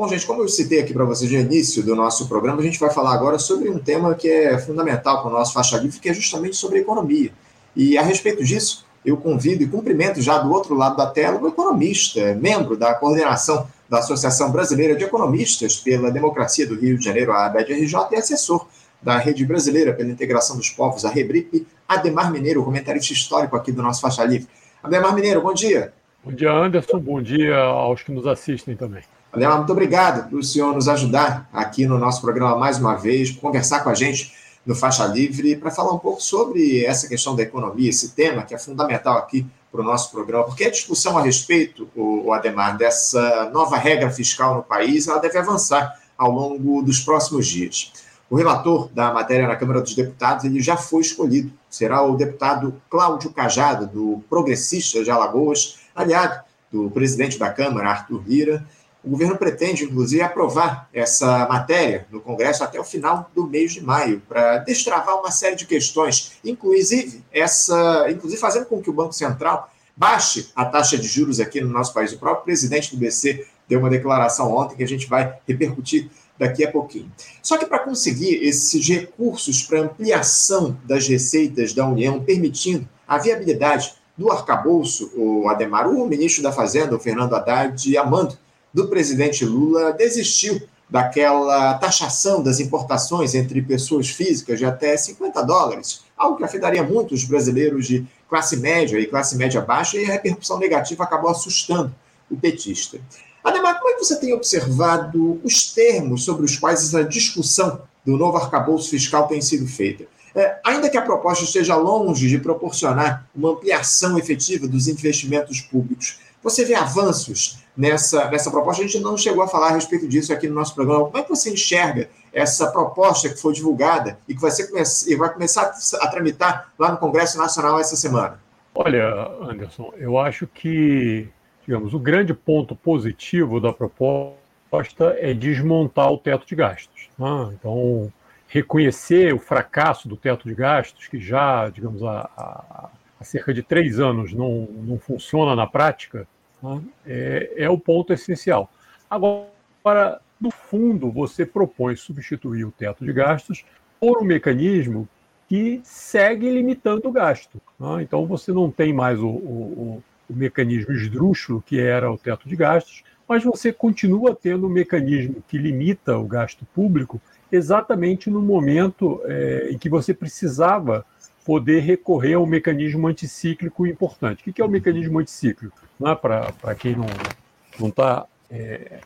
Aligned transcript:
Bom, 0.00 0.08
gente, 0.08 0.26
como 0.26 0.40
eu 0.40 0.48
citei 0.48 0.80
aqui 0.80 0.94
para 0.94 1.04
vocês 1.04 1.30
no 1.30 1.38
início 1.38 1.82
do 1.82 1.94
nosso 1.94 2.26
programa, 2.26 2.58
a 2.58 2.64
gente 2.64 2.80
vai 2.80 2.88
falar 2.88 3.12
agora 3.12 3.38
sobre 3.38 3.68
um 3.68 3.78
tema 3.78 4.14
que 4.14 4.30
é 4.30 4.58
fundamental 4.58 5.20
para 5.20 5.30
o 5.30 5.34
nosso 5.34 5.52
faixa 5.52 5.76
livre, 5.76 6.00
que 6.00 6.08
é 6.08 6.14
justamente 6.14 6.56
sobre 6.56 6.78
economia. 6.78 7.30
E 7.76 7.98
a 7.98 8.02
respeito 8.02 8.42
disso, 8.42 8.86
eu 9.04 9.18
convido 9.18 9.62
e 9.62 9.68
cumprimento 9.68 10.22
já 10.22 10.38
do 10.38 10.50
outro 10.50 10.74
lado 10.74 10.96
da 10.96 11.06
tela 11.06 11.38
o 11.38 11.46
economista, 11.46 12.34
membro 12.34 12.78
da 12.78 12.94
coordenação 12.94 13.68
da 13.90 13.98
Associação 13.98 14.50
Brasileira 14.50 14.96
de 14.96 15.04
Economistas 15.04 15.76
pela 15.76 16.10
Democracia 16.10 16.66
do 16.66 16.80
Rio 16.80 16.96
de 16.96 17.04
Janeiro, 17.04 17.32
a 17.32 17.44
ABED-RJ, 17.44 17.94
e 18.12 18.16
assessor 18.16 18.66
da 19.02 19.18
Rede 19.18 19.44
Brasileira 19.44 19.92
pela 19.92 20.08
Integração 20.08 20.56
dos 20.56 20.70
Povos, 20.70 21.04
a 21.04 21.10
REBRIP, 21.10 21.66
Ademar 21.86 22.32
Mineiro, 22.32 22.64
comentarista 22.64 23.12
histórico 23.12 23.54
aqui 23.54 23.70
do 23.70 23.82
nosso 23.82 24.00
Faixa 24.00 24.24
Livre. 24.24 24.48
Ademar 24.82 25.14
Mineiro, 25.14 25.42
bom 25.42 25.52
dia. 25.52 25.92
Bom 26.24 26.32
dia, 26.32 26.50
Anderson. 26.50 26.98
Bom 26.98 27.20
dia 27.20 27.58
aos 27.58 28.02
que 28.02 28.10
nos 28.10 28.26
assistem 28.26 28.74
também. 28.74 29.02
Ademar, 29.32 29.58
muito 29.58 29.70
obrigado 29.70 30.28
por 30.28 30.40
o 30.40 30.42
senhor 30.42 30.74
nos 30.74 30.88
ajudar 30.88 31.48
aqui 31.52 31.86
no 31.86 31.96
nosso 31.96 32.20
programa 32.20 32.56
mais 32.56 32.78
uma 32.78 32.96
vez, 32.96 33.30
conversar 33.30 33.80
com 33.80 33.88
a 33.88 33.94
gente 33.94 34.34
no 34.66 34.74
Faixa 34.74 35.06
Livre 35.06 35.54
para 35.54 35.70
falar 35.70 35.92
um 35.92 35.98
pouco 35.98 36.20
sobre 36.20 36.84
essa 36.84 37.06
questão 37.06 37.36
da 37.36 37.42
economia, 37.42 37.88
esse 37.88 38.10
tema 38.10 38.42
que 38.42 38.54
é 38.54 38.58
fundamental 38.58 39.16
aqui 39.16 39.46
para 39.70 39.82
o 39.82 39.84
nosso 39.84 40.10
programa, 40.10 40.44
porque 40.44 40.64
a 40.64 40.70
discussão 40.70 41.16
a 41.16 41.22
respeito, 41.22 41.88
o 41.94 42.32
Ademar, 42.32 42.76
dessa 42.76 43.48
nova 43.52 43.76
regra 43.76 44.10
fiscal 44.10 44.56
no 44.56 44.62
país, 44.64 45.06
ela 45.06 45.20
deve 45.20 45.38
avançar 45.38 45.94
ao 46.18 46.32
longo 46.32 46.82
dos 46.82 46.98
próximos 46.98 47.46
dias. 47.46 47.92
O 48.28 48.34
relator 48.34 48.88
da 48.88 49.12
matéria 49.12 49.46
na 49.46 49.54
Câmara 49.54 49.80
dos 49.80 49.94
Deputados 49.94 50.44
ele 50.44 50.60
já 50.60 50.76
foi 50.76 51.02
escolhido. 51.02 51.52
Será 51.68 52.02
o 52.02 52.16
deputado 52.16 52.80
Cláudio 52.90 53.30
Cajado, 53.30 53.86
do 53.86 54.24
Progressista 54.28 55.04
de 55.04 55.10
Alagoas, 55.10 55.78
aliado 55.94 56.40
do 56.70 56.90
presidente 56.90 57.38
da 57.38 57.50
Câmara, 57.50 57.90
Arthur 57.90 58.22
Lira, 58.26 58.66
o 59.02 59.10
governo 59.10 59.36
pretende, 59.36 59.84
inclusive, 59.84 60.22
aprovar 60.22 60.88
essa 60.92 61.46
matéria 61.48 62.06
no 62.10 62.20
Congresso 62.20 62.62
até 62.62 62.78
o 62.78 62.84
final 62.84 63.30
do 63.34 63.46
mês 63.46 63.72
de 63.72 63.80
maio, 63.80 64.22
para 64.28 64.58
destravar 64.58 65.18
uma 65.18 65.30
série 65.30 65.56
de 65.56 65.66
questões, 65.66 66.32
inclusive 66.44 67.24
essa, 67.32 68.06
inclusive 68.10 68.40
fazendo 68.40 68.66
com 68.66 68.80
que 68.80 68.90
o 68.90 68.92
Banco 68.92 69.12
Central 69.12 69.70
baixe 69.96 70.50
a 70.54 70.64
taxa 70.64 70.96
de 70.96 71.06
juros 71.06 71.40
aqui 71.40 71.60
no 71.60 71.68
nosso 71.68 71.92
país. 71.92 72.12
O 72.12 72.18
próprio 72.18 72.44
presidente 72.44 72.94
do 72.94 72.98
BC 72.98 73.46
deu 73.68 73.80
uma 73.80 73.90
declaração 73.90 74.52
ontem 74.54 74.76
que 74.76 74.82
a 74.82 74.88
gente 74.88 75.06
vai 75.06 75.38
repercutir 75.46 76.10
daqui 76.38 76.64
a 76.64 76.70
pouquinho. 76.70 77.10
Só 77.42 77.58
que 77.58 77.66
para 77.66 77.80
conseguir 77.80 78.42
esses 78.42 78.86
recursos 78.88 79.62
para 79.62 79.80
ampliação 79.80 80.76
das 80.84 81.06
receitas 81.06 81.74
da 81.74 81.86
União, 81.86 82.22
permitindo 82.22 82.88
a 83.06 83.18
viabilidade 83.18 83.94
do 84.16 84.30
arcabouço, 84.30 85.10
o 85.14 85.48
Ademar, 85.48 85.88
o 85.88 86.06
ministro 86.06 86.42
da 86.42 86.52
Fazenda, 86.52 86.96
o 86.96 87.00
Fernando 87.00 87.34
Haddad, 87.34 87.96
amando 87.96 88.38
do 88.72 88.88
presidente 88.88 89.44
Lula 89.44 89.92
desistiu 89.92 90.60
daquela 90.88 91.74
taxação 91.74 92.42
das 92.42 92.58
importações 92.58 93.34
entre 93.34 93.62
pessoas 93.62 94.08
físicas 94.08 94.58
de 94.58 94.64
até 94.64 94.96
50 94.96 95.42
dólares, 95.42 96.02
algo 96.16 96.36
que 96.36 96.44
afetaria 96.44 96.82
muito 96.82 97.14
os 97.14 97.24
brasileiros 97.24 97.86
de 97.86 98.04
classe 98.28 98.56
média 98.56 98.98
e 98.98 99.06
classe 99.06 99.36
média 99.36 99.60
baixa, 99.60 99.96
e 99.96 100.04
a 100.04 100.12
repercussão 100.12 100.58
negativa 100.58 101.04
acabou 101.04 101.30
assustando 101.30 101.94
o 102.28 102.36
petista. 102.36 103.00
Ademar, 103.42 103.78
como 103.78 103.90
é 103.90 103.94
que 103.94 104.04
você 104.04 104.16
tem 104.16 104.32
observado 104.32 105.40
os 105.42 105.72
termos 105.72 106.24
sobre 106.24 106.44
os 106.44 106.56
quais 106.56 106.82
essa 106.82 107.04
discussão 107.04 107.82
do 108.04 108.16
novo 108.16 108.36
arcabouço 108.36 108.90
fiscal 108.90 109.26
tem 109.28 109.40
sido 109.40 109.66
feita? 109.66 110.04
É, 110.34 110.60
ainda 110.64 110.88
que 110.88 110.96
a 110.96 111.02
proposta 111.02 111.44
esteja 111.44 111.74
longe 111.74 112.28
de 112.28 112.38
proporcionar 112.38 113.28
uma 113.34 113.50
ampliação 113.50 114.18
efetiva 114.18 114.68
dos 114.68 114.86
investimentos 114.86 115.60
públicos, 115.60 116.20
você 116.42 116.64
vê 116.64 116.74
avanços 116.74 117.58
nessa, 117.80 118.30
nessa 118.30 118.50
proposta? 118.50 118.82
A 118.82 118.86
gente 118.86 119.00
não 119.00 119.16
chegou 119.16 119.42
a 119.42 119.48
falar 119.48 119.68
a 119.68 119.72
respeito 119.72 120.06
disso 120.06 120.32
aqui 120.32 120.46
no 120.46 120.54
nosso 120.54 120.74
programa. 120.74 121.06
Como 121.06 121.16
é 121.16 121.22
que 121.22 121.30
você 121.30 121.50
enxerga 121.50 122.10
essa 122.32 122.70
proposta 122.70 123.28
que 123.28 123.40
foi 123.40 123.54
divulgada 123.54 124.18
e 124.28 124.34
que 124.34 124.40
vai, 124.40 124.50
ser, 124.50 125.16
vai 125.16 125.32
começar 125.32 125.72
a 126.00 126.08
tramitar 126.08 126.72
lá 126.78 126.92
no 126.92 126.98
Congresso 126.98 127.38
Nacional 127.38 127.80
essa 127.80 127.96
semana? 127.96 128.38
Olha, 128.74 129.28
Anderson, 129.40 129.92
eu 129.96 130.18
acho 130.18 130.46
que, 130.46 131.28
digamos, 131.62 131.94
o 131.94 131.98
grande 131.98 132.34
ponto 132.34 132.76
positivo 132.76 133.58
da 133.58 133.72
proposta 133.72 135.16
é 135.18 135.32
desmontar 135.32 136.12
o 136.12 136.18
teto 136.18 136.46
de 136.46 136.54
gastos. 136.54 137.08
Né? 137.18 137.54
Então, 137.58 138.12
reconhecer 138.46 139.34
o 139.34 139.38
fracasso 139.38 140.06
do 140.06 140.16
teto 140.16 140.46
de 140.46 140.54
gastos, 140.54 141.08
que 141.08 141.18
já, 141.18 141.68
digamos, 141.68 142.02
há 142.02 142.90
há 143.20 143.24
cerca 143.24 143.52
de 143.52 143.62
três 143.62 144.00
anos 144.00 144.32
não, 144.32 144.66
não 144.82 144.98
funciona 144.98 145.54
na 145.54 145.66
prática, 145.66 146.26
né, 146.62 146.82
é, 147.06 147.52
é 147.56 147.70
o 147.70 147.78
ponto 147.78 148.12
essencial. 148.12 148.70
Agora, 149.08 150.20
no 150.40 150.50
fundo, 150.50 151.10
você 151.10 151.44
propõe 151.44 151.96
substituir 151.96 152.64
o 152.64 152.70
teto 152.70 153.04
de 153.04 153.12
gastos 153.12 153.64
por 153.98 154.22
um 154.22 154.24
mecanismo 154.24 155.08
que 155.48 155.80
segue 155.82 156.48
limitando 156.48 157.08
o 157.08 157.12
gasto. 157.12 157.60
Né? 157.78 158.02
Então, 158.02 158.24
você 158.24 158.52
não 158.52 158.70
tem 158.70 158.92
mais 158.92 159.18
o, 159.18 159.28
o, 159.28 160.02
o, 160.28 160.32
mecanismo 160.32 160.92
esdrúxulo, 160.92 161.60
que 161.60 161.78
era 161.80 162.10
o 162.10 162.16
teto 162.16 162.48
de 162.48 162.54
gastos, 162.54 163.02
mas 163.28 163.44
você 163.44 163.72
continua 163.72 164.34
tendo 164.34 164.66
um 164.66 164.70
mecanismo 164.70 165.42
que 165.48 165.58
limita 165.58 166.16
o 166.16 166.24
gasto 166.24 166.64
público 166.74 167.20
exatamente 167.50 168.30
no 168.30 168.40
momento 168.40 169.20
é, 169.24 169.70
em 169.72 169.78
que 169.78 169.88
você 169.88 170.14
precisava 170.14 171.04
poder 171.50 171.80
recorrer 171.80 172.34
a 172.34 172.38
um 172.38 172.46
mecanismo 172.46 173.08
anticíclico 173.08 173.84
importante. 173.84 174.48
O 174.48 174.52
que 174.52 174.62
é 174.62 174.64
o 174.64 174.68
um 174.68 174.70
mecanismo 174.70 175.18
anticíclico? 175.18 175.76
É? 176.06 176.14
Para 176.14 176.76
quem 176.78 176.94
não 176.94 177.88
está 177.88 178.24
é, 178.48 179.00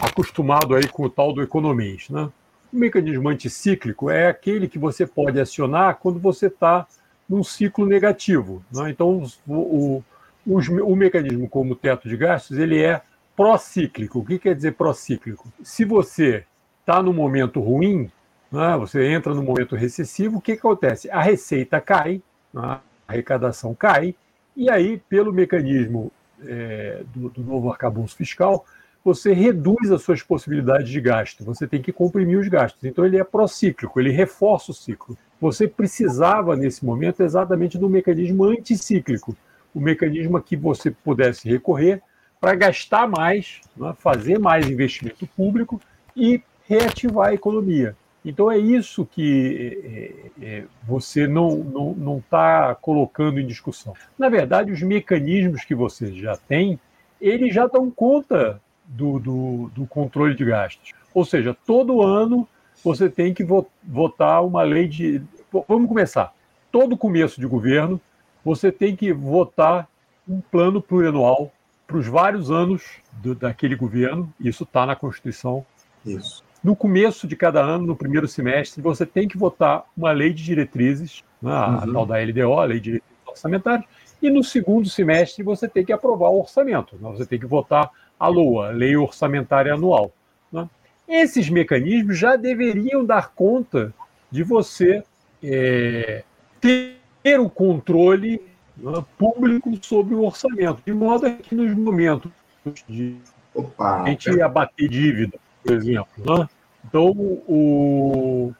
acostumado 0.00 0.76
aí 0.76 0.86
com 0.86 1.02
o 1.02 1.10
tal 1.10 1.32
do 1.32 1.42
economês. 1.42 2.08
Né? 2.08 2.30
O 2.72 2.76
mecanismo 2.76 3.28
anticíclico 3.28 4.08
é 4.08 4.28
aquele 4.28 4.68
que 4.68 4.78
você 4.78 5.04
pode 5.04 5.40
acionar 5.40 5.96
quando 5.96 6.20
você 6.20 6.46
está 6.46 6.86
num 7.28 7.42
ciclo 7.42 7.86
negativo. 7.86 8.64
Né? 8.72 8.90
Então, 8.90 9.24
o, 9.44 9.52
o, 9.52 10.04
o, 10.46 10.58
o 10.84 10.94
mecanismo 10.94 11.48
como 11.48 11.74
teto 11.74 12.08
de 12.08 12.16
gastos 12.16 12.56
ele 12.56 12.80
é 12.80 13.02
procíclico. 13.34 14.20
O 14.20 14.24
que 14.24 14.38
quer 14.38 14.54
dizer 14.54 14.74
procíclico? 14.74 15.52
Se 15.60 15.84
você 15.84 16.44
está 16.82 17.02
no 17.02 17.12
momento 17.12 17.58
ruim, 17.58 18.08
né? 18.52 18.76
você 18.76 19.06
entra 19.06 19.34
no 19.34 19.42
momento 19.42 19.74
recessivo, 19.74 20.38
o 20.38 20.40
que, 20.40 20.52
que 20.52 20.58
acontece? 20.58 21.10
A 21.10 21.22
receita 21.22 21.80
cai, 21.80 22.22
né? 22.52 22.62
a 22.62 22.80
arrecadação 23.08 23.74
cai, 23.74 24.14
e 24.54 24.68
aí, 24.68 24.98
pelo 25.08 25.32
mecanismo 25.32 26.12
é, 26.44 27.02
do, 27.14 27.30
do, 27.30 27.42
novo 27.42 27.70
arcabouço 27.70 28.14
fiscal, 28.14 28.66
você 29.02 29.32
reduz 29.32 29.90
as 29.90 30.02
suas 30.02 30.22
possibilidades 30.22 30.88
de 30.88 31.00
gasto, 31.00 31.42
você 31.42 31.66
tem 31.66 31.80
que 31.80 31.90
comprimir 31.90 32.38
os 32.38 32.46
gastos. 32.48 32.84
Então, 32.84 33.04
ele 33.04 33.18
é 33.18 33.24
procíclico, 33.24 33.98
ele 33.98 34.10
reforça 34.10 34.70
o 34.70 34.74
ciclo. 34.74 35.16
Você 35.40 35.66
precisava, 35.66 36.54
nesse 36.54 36.84
momento, 36.84 37.22
exatamente 37.22 37.78
do 37.78 37.88
mecanismo 37.88 38.44
anticíclico, 38.44 39.34
o 39.74 39.80
mecanismo 39.80 40.36
a 40.36 40.42
que 40.42 40.56
você 40.56 40.90
pudesse 40.90 41.48
recorrer 41.48 42.02
para 42.38 42.54
gastar 42.54 43.08
mais, 43.08 43.60
né? 43.76 43.94
fazer 43.98 44.38
mais 44.38 44.68
investimento 44.68 45.26
público 45.28 45.80
e 46.14 46.42
reativar 46.68 47.28
a 47.28 47.34
economia. 47.34 47.96
Então 48.24 48.50
é 48.50 48.56
isso 48.56 49.04
que 49.04 50.30
é, 50.40 50.46
é, 50.46 50.64
você 50.86 51.26
não 51.26 51.58
está 51.58 51.70
não, 51.70 51.94
não 51.94 52.24
tá 52.30 52.74
colocando 52.76 53.40
em 53.40 53.46
discussão. 53.46 53.94
Na 54.18 54.28
verdade, 54.28 54.70
os 54.70 54.80
mecanismos 54.82 55.64
que 55.64 55.74
você 55.74 56.12
já 56.12 56.36
tem, 56.36 56.78
eles 57.20 57.52
já 57.52 57.66
dão 57.66 57.90
conta 57.90 58.60
do, 58.84 59.18
do, 59.18 59.70
do 59.74 59.86
controle 59.86 60.34
de 60.34 60.44
gastos. 60.44 60.92
Ou 61.12 61.24
seja, 61.24 61.56
todo 61.66 62.02
ano 62.02 62.48
você 62.84 63.08
tem 63.08 63.34
que 63.34 63.44
votar 63.82 64.44
uma 64.44 64.62
lei 64.62 64.88
de. 64.88 65.22
Vamos 65.68 65.88
começar. 65.88 66.32
Todo 66.70 66.96
começo 66.96 67.40
de 67.40 67.46
governo, 67.46 68.00
você 68.44 68.72
tem 68.72 68.96
que 68.96 69.12
votar 69.12 69.88
um 70.28 70.40
plano 70.40 70.80
plurianual 70.80 71.52
para 71.86 71.96
os 71.96 72.06
vários 72.06 72.50
anos 72.50 72.82
do, 73.12 73.34
daquele 73.34 73.76
governo. 73.76 74.32
Isso 74.40 74.64
está 74.64 74.86
na 74.86 74.96
Constituição. 74.96 75.64
Isso. 76.04 76.42
No 76.62 76.76
começo 76.76 77.26
de 77.26 77.34
cada 77.34 77.60
ano, 77.60 77.86
no 77.86 77.96
primeiro 77.96 78.28
semestre, 78.28 78.80
você 78.80 79.04
tem 79.04 79.26
que 79.26 79.36
votar 79.36 79.84
uma 79.96 80.12
lei 80.12 80.32
de 80.32 80.44
diretrizes, 80.44 81.24
né, 81.40 81.50
a 81.50 81.84
uhum. 81.84 81.92
tal 81.92 82.06
da 82.06 82.18
LDO, 82.18 82.52
a 82.52 82.64
Lei 82.64 82.78
de 82.78 82.84
Diretrizes 82.84 83.26
Orçamentárias, 83.26 83.84
e 84.22 84.30
no 84.30 84.44
segundo 84.44 84.88
semestre 84.88 85.42
você 85.42 85.66
tem 85.66 85.84
que 85.84 85.92
aprovar 85.92 86.28
o 86.28 86.38
orçamento, 86.38 86.96
né, 87.00 87.10
você 87.10 87.26
tem 87.26 87.38
que 87.38 87.46
votar 87.46 87.90
a 88.18 88.28
LOA, 88.28 88.70
Lei 88.70 88.96
Orçamentária 88.96 89.74
Anual. 89.74 90.12
Né. 90.52 90.68
Esses 91.08 91.50
mecanismos 91.50 92.16
já 92.16 92.36
deveriam 92.36 93.04
dar 93.04 93.32
conta 93.34 93.92
de 94.30 94.44
você 94.44 95.02
é, 95.42 96.22
ter 96.60 97.40
o 97.40 97.50
controle 97.50 98.40
né, 98.76 99.04
público 99.18 99.70
sobre 99.82 100.14
o 100.14 100.24
orçamento, 100.24 100.80
de 100.86 100.94
modo 100.94 101.28
que 101.36 101.56
nos 101.56 101.74
momentos 101.74 102.30
de 102.88 103.16
Opa, 103.52 104.02
a 104.02 104.08
gente 104.08 104.40
abater 104.40 104.88
dívida, 104.88 105.38
por 105.62 105.72
exemplo. 105.72 106.08
Né? 106.18 106.48
Então, 106.86 107.10
o, 107.10 108.52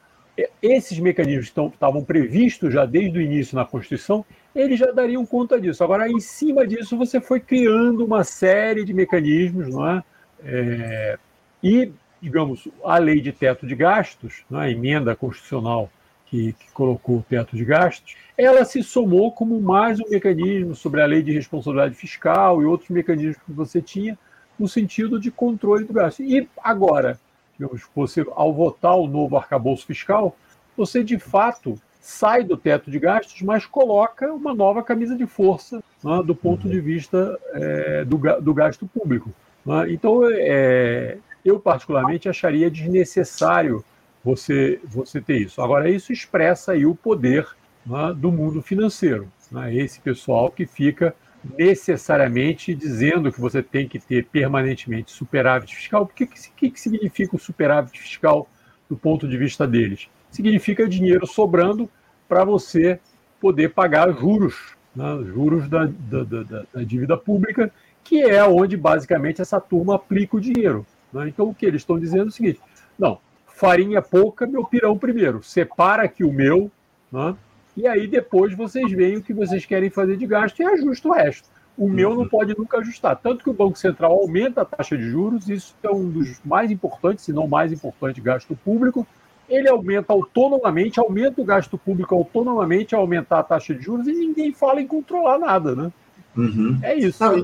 esses 0.61 0.97
mecanismos 0.99 1.49
que 1.49 1.59
estavam 1.59 2.03
previstos 2.03 2.73
já 2.73 2.85
desde 2.85 3.19
o 3.19 3.21
início 3.21 3.55
na 3.55 3.65
Constituição, 3.65 4.25
eles 4.55 4.79
já 4.79 4.91
dariam 4.91 5.25
conta 5.25 5.59
disso. 5.59 5.83
Agora, 5.83 6.09
em 6.09 6.19
cima 6.19 6.65
disso, 6.65 6.97
você 6.97 7.19
foi 7.19 7.39
criando 7.39 8.05
uma 8.05 8.23
série 8.23 8.83
de 8.83 8.93
mecanismos, 8.93 9.67
não 9.67 9.87
é? 9.87 10.03
É, 10.45 11.17
e, 11.61 11.91
digamos, 12.21 12.67
a 12.83 12.97
lei 12.97 13.21
de 13.21 13.31
teto 13.31 13.65
de 13.65 13.75
gastos, 13.75 14.43
né, 14.49 14.61
a 14.61 14.69
emenda 14.69 15.15
constitucional 15.15 15.89
que, 16.25 16.53
que, 16.53 16.71
colocou 16.73 17.17
o 17.19 17.25
teto 17.27 17.55
de 17.55 17.63
gastos, 17.63 18.15
ela 18.37 18.65
se 18.65 18.83
somou 18.83 19.31
como 19.31 19.61
mais 19.61 19.99
um 19.99 20.09
mecanismo 20.09 20.75
sobre 20.75 21.01
a 21.01 21.05
lei 21.05 21.21
de 21.21 21.31
responsabilidade 21.31 21.95
fiscal 21.95 22.61
e 22.61 22.65
outros 22.65 22.89
mecanismos 22.89 23.37
que 23.37 23.51
você 23.51 23.81
tinha 23.81 24.17
no 24.57 24.67
sentido 24.67 25.19
de 25.19 25.31
controle 25.31 25.85
do 25.85 25.93
gasto. 25.93 26.21
E 26.23 26.47
agora, 26.63 27.19
digamos, 27.57 27.83
você, 27.95 28.25
ao 28.35 28.53
votar 28.53 28.95
o 28.97 29.07
novo 29.07 29.37
arcabouço 29.37 29.85
fiscal, 29.85 30.35
você 30.75 31.03
de 31.03 31.17
fato 31.17 31.79
sai 32.03 32.43
do 32.43 32.57
teto 32.57 32.91
de 32.91 32.99
gastos, 32.99 33.41
mas 33.41 33.65
coloca 33.65 34.31
uma 34.33 34.53
nova 34.53 34.83
camisa 34.83 35.15
de 35.15 35.25
força 35.25 35.81
né, 36.03 36.21
do 36.25 36.35
ponto 36.35 36.67
de 36.67 36.79
vista 36.81 37.39
é, 37.53 38.03
do, 38.03 38.19
do, 38.41 38.53
gasto 38.53 38.85
público. 38.85 39.31
Né? 39.65 39.93
Então, 39.93 40.21
é, 40.29 41.17
eu 41.45 41.59
particularmente 41.59 42.27
acharia 42.27 42.69
desnecessário 42.69 43.85
você, 44.21 44.81
você 44.83 45.21
ter 45.21 45.37
isso. 45.37 45.61
Agora, 45.61 45.89
isso 45.89 46.11
expressa 46.11 46.73
aí 46.73 46.85
o 46.85 46.93
poder 46.93 47.47
né, 47.85 48.13
do 48.15 48.31
mundo 48.33 48.61
financeiro. 48.61 49.31
Né? 49.49 49.73
Esse 49.73 50.01
pessoal 50.01 50.51
que 50.51 50.65
fica 50.65 51.15
necessariamente 51.57 52.73
dizendo 52.73 53.31
que 53.31 53.41
você 53.41 53.61
tem 53.61 53.87
que 53.87 53.99
ter 53.99 54.25
permanentemente 54.25 55.11
superávit 55.11 55.75
fiscal. 55.75 56.03
O 56.03 56.07
que, 56.07 56.25
que, 56.25 56.69
que 56.71 56.79
significa 56.79 57.35
o 57.35 57.39
superávit 57.39 57.99
fiscal 57.99 58.47
do 58.89 58.95
ponto 58.95 59.27
de 59.27 59.37
vista 59.37 59.67
deles? 59.67 60.07
Significa 60.31 60.87
dinheiro 60.87 61.27
sobrando 61.27 61.89
para 62.27 62.43
você 62.43 62.99
poder 63.39 63.73
pagar 63.73 64.11
juros, 64.13 64.55
né, 64.95 65.05
juros 65.25 65.67
da, 65.67 65.85
da, 65.85 66.23
da, 66.23 66.63
da, 66.73 66.83
dívida 66.83 67.17
pública, 67.17 67.71
que 68.03 68.21
é 68.21 68.43
onde 68.45 68.77
basicamente 68.77 69.41
essa 69.41 69.59
turma 69.59 69.95
aplica 69.95 70.37
o 70.37 70.41
dinheiro. 70.41 70.85
Né? 71.11 71.27
Então 71.27 71.49
o 71.49 71.53
que 71.53 71.65
eles 71.65 71.81
estão 71.81 71.99
dizendo 71.99 72.25
é 72.25 72.27
o 72.27 72.31
seguinte: 72.31 72.59
não, 72.97 73.19
farinha 73.45 74.01
pouca, 74.01 74.47
meu 74.47 74.63
pirão 74.63 74.97
primeiro, 74.97 75.43
separa 75.43 76.03
aqui 76.03 76.23
o 76.23 76.31
meu, 76.31 76.71
né? 77.11 77.35
E 77.75 77.87
aí 77.87 78.07
depois 78.07 78.55
vocês 78.55 78.91
veem 78.91 79.17
o 79.17 79.23
que 79.23 79.33
vocês 79.33 79.65
querem 79.65 79.89
fazer 79.89 80.15
de 80.15 80.27
gasto 80.27 80.59
e 80.59 80.65
ajusta 80.65 81.07
o 81.07 81.13
resto. 81.13 81.49
O 81.75 81.89
meu 81.89 82.11
não 82.11 82.19
uhum. 82.19 82.29
pode 82.29 82.55
nunca 82.55 82.77
ajustar. 82.77 83.19
Tanto 83.21 83.43
que 83.43 83.49
o 83.49 83.53
Banco 83.53 83.77
Central 83.77 84.11
aumenta 84.11 84.61
a 84.61 84.65
taxa 84.65 84.95
de 84.95 85.09
juros, 85.09 85.49
isso 85.49 85.73
é 85.81 85.89
um 85.89 86.07
dos 86.07 86.39
mais 86.45 86.69
importantes, 86.69 87.25
se 87.25 87.33
não 87.33 87.47
mais 87.47 87.71
importante, 87.71 88.21
gasto 88.21 88.55
público. 88.63 89.07
Ele 89.49 89.67
aumenta 89.67 90.13
autonomamente, 90.13 90.99
aumenta 90.99 91.41
o 91.41 91.45
gasto 91.45 91.77
público 91.77 92.13
autonomamente 92.13 92.93
ao 92.93 93.01
aumentar 93.01 93.39
a 93.39 93.43
taxa 93.43 93.73
de 93.73 93.81
juros 93.81 94.07
e 94.07 94.13
ninguém 94.13 94.53
fala 94.53 94.81
em 94.81 94.87
controlar 94.87 95.39
nada, 95.39 95.75
né? 95.75 95.91
Uhum. 96.37 96.79
É 96.81 96.95
isso. 96.95 97.23
Não, 97.23 97.37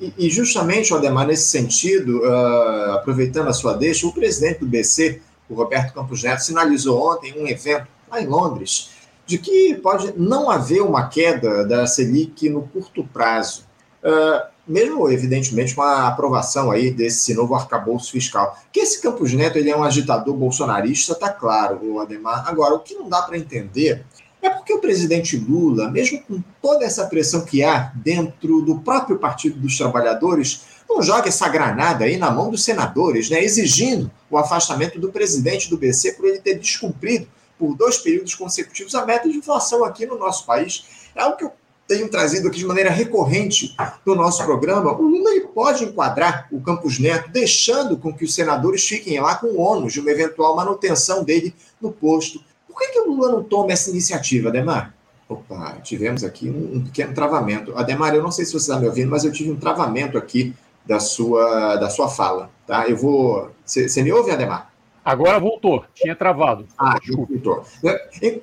e, 0.00 0.12
e, 0.18 0.30
justamente, 0.30 0.92
Aldemar, 0.92 1.26
nesse 1.26 1.48
sentido, 1.48 2.22
uh, 2.22 2.92
aproveitando 2.92 3.48
a 3.48 3.52
sua 3.52 3.74
deixa, 3.74 4.06
o 4.06 4.12
presidente 4.12 4.60
do 4.60 4.66
BC, 4.66 5.20
o 5.48 5.54
Roberto 5.54 5.94
Campos 5.94 6.22
Neto, 6.22 6.40
sinalizou 6.40 7.12
ontem 7.12 7.34
um 7.36 7.46
evento 7.46 7.86
lá 8.10 8.20
em 8.20 8.26
Londres 8.26 8.95
de 9.26 9.38
que 9.38 9.74
pode 9.82 10.14
não 10.16 10.48
haver 10.48 10.80
uma 10.82 11.08
queda 11.08 11.66
da 11.66 11.86
Selic 11.86 12.48
no 12.48 12.62
curto 12.62 13.04
prazo, 13.12 13.64
uh, 14.02 14.46
mesmo 14.66 15.10
evidentemente 15.10 15.74
com 15.74 15.82
a 15.82 16.06
aprovação 16.06 16.70
aí 16.70 16.90
desse 16.90 17.34
novo 17.34 17.54
arcabouço 17.54 18.12
fiscal. 18.12 18.56
Que 18.72 18.80
esse 18.80 19.02
Campos 19.02 19.32
Neto 19.32 19.58
ele 19.58 19.70
é 19.70 19.76
um 19.76 19.82
agitador 19.82 20.34
bolsonarista, 20.34 21.14
tá 21.14 21.28
claro, 21.28 21.80
o 21.82 22.00
Ademar. 22.00 22.48
Agora, 22.48 22.74
o 22.74 22.80
que 22.80 22.94
não 22.94 23.08
dá 23.08 23.22
para 23.22 23.36
entender 23.36 24.04
é 24.40 24.48
porque 24.48 24.72
o 24.72 24.80
presidente 24.80 25.36
Lula, 25.36 25.90
mesmo 25.90 26.22
com 26.22 26.42
toda 26.62 26.84
essa 26.84 27.06
pressão 27.06 27.44
que 27.44 27.64
há 27.64 27.92
dentro 27.96 28.62
do 28.62 28.78
próprio 28.78 29.18
Partido 29.18 29.58
dos 29.58 29.76
Trabalhadores, 29.76 30.62
não 30.88 31.02
joga 31.02 31.28
essa 31.28 31.48
granada 31.48 32.04
aí 32.04 32.16
na 32.16 32.30
mão 32.30 32.48
dos 32.48 32.62
senadores, 32.62 33.28
né, 33.28 33.42
exigindo 33.42 34.10
o 34.30 34.38
afastamento 34.38 35.00
do 35.00 35.10
presidente 35.10 35.68
do 35.68 35.76
BC 35.76 36.12
por 36.12 36.26
ele 36.26 36.38
ter 36.38 36.54
descumprido 36.58 37.26
por 37.58 37.74
dois 37.74 37.98
períodos 37.98 38.34
consecutivos 38.34 38.94
a 38.94 39.04
meta 39.04 39.28
de 39.28 39.36
inflação 39.36 39.84
aqui 39.84 40.06
no 40.06 40.18
nosso 40.18 40.44
país. 40.44 40.84
É 41.14 41.22
algo 41.22 41.36
que 41.36 41.44
eu 41.44 41.52
tenho 41.86 42.08
trazido 42.08 42.48
aqui 42.48 42.58
de 42.58 42.66
maneira 42.66 42.90
recorrente 42.90 43.74
no 44.04 44.14
nosso 44.14 44.44
programa. 44.44 44.92
O 44.92 45.02
Lula 45.02 45.30
ele 45.30 45.46
pode 45.46 45.84
enquadrar 45.84 46.48
o 46.50 46.60
Campos 46.60 46.98
Neto, 46.98 47.30
deixando 47.30 47.96
com 47.96 48.12
que 48.12 48.24
os 48.24 48.34
senadores 48.34 48.86
fiquem 48.86 49.20
lá 49.20 49.36
com 49.36 49.46
o 49.46 49.60
ônus 49.60 49.92
de 49.92 50.00
uma 50.00 50.10
eventual 50.10 50.56
manutenção 50.56 51.22
dele 51.22 51.54
no 51.80 51.92
posto. 51.92 52.40
Por 52.66 52.78
que, 52.78 52.88
que 52.88 53.00
o 53.00 53.06
Lula 53.06 53.30
não 53.30 53.42
toma 53.42 53.72
essa 53.72 53.90
iniciativa, 53.90 54.48
Ademar? 54.48 54.94
Opa, 55.28 55.78
tivemos 55.82 56.22
aqui 56.22 56.48
um, 56.48 56.76
um 56.76 56.84
pequeno 56.84 57.14
travamento. 57.14 57.76
Ademar, 57.76 58.14
eu 58.14 58.22
não 58.22 58.30
sei 58.30 58.44
se 58.44 58.52
você 58.52 58.70
está 58.70 58.78
me 58.78 58.86
ouvindo, 58.86 59.10
mas 59.10 59.24
eu 59.24 59.32
tive 59.32 59.50
um 59.50 59.56
travamento 59.56 60.18
aqui 60.18 60.54
da 60.84 61.00
sua, 61.00 61.76
da 61.76 61.90
sua 61.90 62.08
fala. 62.08 62.50
Tá? 62.66 62.88
Eu 62.88 62.96
vou. 62.96 63.50
Você 63.64 64.02
me 64.02 64.12
ouve, 64.12 64.30
Ademar? 64.30 64.72
Agora 65.06 65.38
voltou, 65.38 65.84
tinha 65.94 66.16
travado. 66.16 66.66
Ah, 66.76 66.98
voltou. 67.08 67.64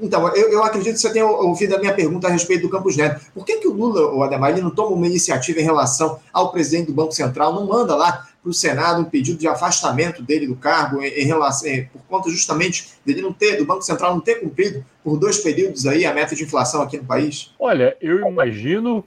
Então, 0.01 0.33
eu, 0.33 0.49
eu, 0.49 0.63
acredito 0.63 0.93
que 0.93 1.01
você 1.01 1.11
tenha 1.11 1.25
ouvido 1.25 1.75
a 1.75 1.77
minha 1.77 1.93
pergunta 1.93 2.29
a 2.29 2.31
respeito 2.31 2.61
do 2.61 2.69
Campos 2.69 2.95
Neto. 2.95 3.19
Por 3.33 3.45
que, 3.45 3.57
que 3.57 3.67
o 3.67 3.73
Lula, 3.73 4.13
o 4.13 4.23
Ademar, 4.23 4.51
ele 4.51 4.61
não 4.61 4.69
toma 4.69 4.95
uma 4.95 5.05
iniciativa 5.05 5.59
em 5.59 5.63
relação 5.63 6.21
ao 6.31 6.53
presidente 6.53 6.87
do 6.87 6.93
Banco 6.93 7.11
Central, 7.11 7.53
não 7.53 7.67
manda 7.67 7.93
lá 7.97 8.25
para 8.41 8.49
o 8.49 8.53
Senado 8.53 9.01
um 9.01 9.05
pedido 9.05 9.37
de 9.37 9.45
afastamento 9.45 10.23
dele 10.23 10.47
do 10.47 10.55
cargo 10.55 11.01
em, 11.01 11.07
em 11.07 11.25
relação, 11.25 11.67
em, 11.67 11.83
por 11.87 12.01
conta 12.03 12.29
justamente 12.29 12.93
dele 13.05 13.21
não 13.21 13.33
ter, 13.33 13.57
do 13.57 13.65
Banco 13.65 13.81
Central 13.81 14.13
não 14.13 14.21
ter 14.21 14.35
cumprido 14.35 14.85
por 15.03 15.17
dois 15.17 15.39
períodos 15.39 15.85
aí 15.85 16.05
a 16.05 16.13
meta 16.13 16.33
de 16.33 16.45
inflação 16.45 16.81
aqui 16.81 16.97
no 16.97 17.03
país? 17.03 17.53
Olha, 17.59 17.97
eu 17.99 18.25
imagino 18.25 19.03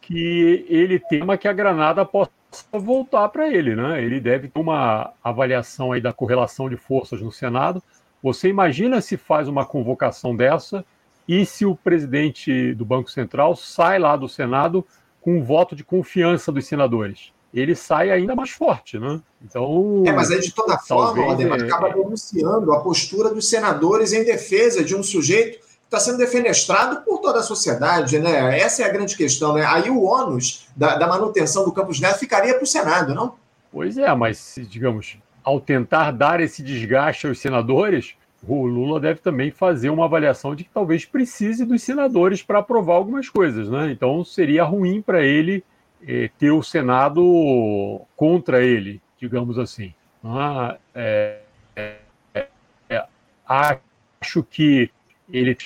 que 0.00 0.64
ele 0.68 1.00
tema 1.00 1.36
que 1.36 1.48
a 1.48 1.52
granada 1.52 2.04
possa 2.04 2.30
voltar 2.72 3.28
para 3.28 3.48
ele, 3.48 3.74
né? 3.74 4.02
Ele 4.02 4.20
deve 4.20 4.48
ter 4.48 4.60
uma 4.60 5.12
avaliação 5.22 5.92
aí 5.92 6.00
da 6.00 6.12
correlação 6.12 6.68
de 6.68 6.76
forças 6.76 7.20
no 7.20 7.30
Senado. 7.30 7.82
Você 8.22 8.48
imagina 8.48 9.00
se 9.00 9.16
faz 9.16 9.48
uma 9.48 9.64
convocação 9.64 10.34
dessa 10.34 10.84
e 11.26 11.44
se 11.44 11.66
o 11.66 11.76
presidente 11.76 12.74
do 12.74 12.84
Banco 12.84 13.10
Central 13.10 13.54
sai 13.54 13.98
lá 13.98 14.16
do 14.16 14.28
Senado 14.28 14.84
com 15.20 15.38
um 15.38 15.44
voto 15.44 15.76
de 15.76 15.84
confiança 15.84 16.50
dos 16.50 16.66
senadores? 16.66 17.32
Ele 17.52 17.74
sai 17.74 18.10
ainda 18.10 18.34
mais 18.34 18.50
forte, 18.50 18.98
né? 18.98 19.20
Então. 19.42 20.02
É, 20.06 20.12
mas 20.12 20.30
aí 20.30 20.40
de 20.40 20.52
toda 20.54 20.78
forma, 20.78 21.32
Ademar, 21.32 21.62
acaba 21.62 21.90
denunciando 21.90 22.72
a 22.72 22.80
postura 22.80 23.32
dos 23.32 23.48
senadores 23.48 24.12
em 24.12 24.24
defesa 24.24 24.84
de 24.84 24.94
um 24.94 25.02
sujeito 25.02 25.67
está 25.88 25.98
sendo 25.98 26.18
defenestrado 26.18 27.00
por 27.00 27.18
toda 27.18 27.40
a 27.40 27.42
sociedade, 27.42 28.18
né? 28.18 28.60
Essa 28.60 28.82
é 28.82 28.84
a 28.84 28.92
grande 28.92 29.16
questão, 29.16 29.54
né? 29.54 29.64
Aí 29.66 29.88
o 29.88 30.02
ônus 30.02 30.68
da, 30.76 30.96
da 30.96 31.06
manutenção 31.06 31.64
do 31.64 31.72
Campos 31.72 31.98
Neto 31.98 32.18
ficaria 32.18 32.54
para 32.54 32.62
o 32.62 32.66
Senado, 32.66 33.14
não? 33.14 33.34
Pois 33.72 33.96
é, 33.96 34.14
mas, 34.14 34.54
digamos, 34.68 35.16
ao 35.42 35.58
tentar 35.60 36.10
dar 36.10 36.40
esse 36.40 36.62
desgaste 36.62 37.26
aos 37.26 37.38
senadores, 37.38 38.14
o 38.46 38.66
Lula 38.66 39.00
deve 39.00 39.20
também 39.20 39.50
fazer 39.50 39.88
uma 39.88 40.04
avaliação 40.04 40.54
de 40.54 40.64
que 40.64 40.70
talvez 40.70 41.06
precise 41.06 41.64
dos 41.64 41.82
senadores 41.82 42.42
para 42.42 42.58
aprovar 42.58 42.94
algumas 42.94 43.30
coisas, 43.30 43.68
né? 43.70 43.90
Então 43.90 44.22
seria 44.24 44.64
ruim 44.64 45.00
para 45.00 45.22
ele 45.22 45.64
eh, 46.06 46.30
ter 46.38 46.50
o 46.50 46.62
Senado 46.62 48.02
contra 48.14 48.62
ele, 48.62 49.00
digamos 49.18 49.58
assim. 49.58 49.94
Ah, 50.22 50.76
é, 50.94 51.40
é, 51.74 52.46
é, 52.90 53.04
acho 53.46 54.42
que 54.42 54.90
ele 55.32 55.56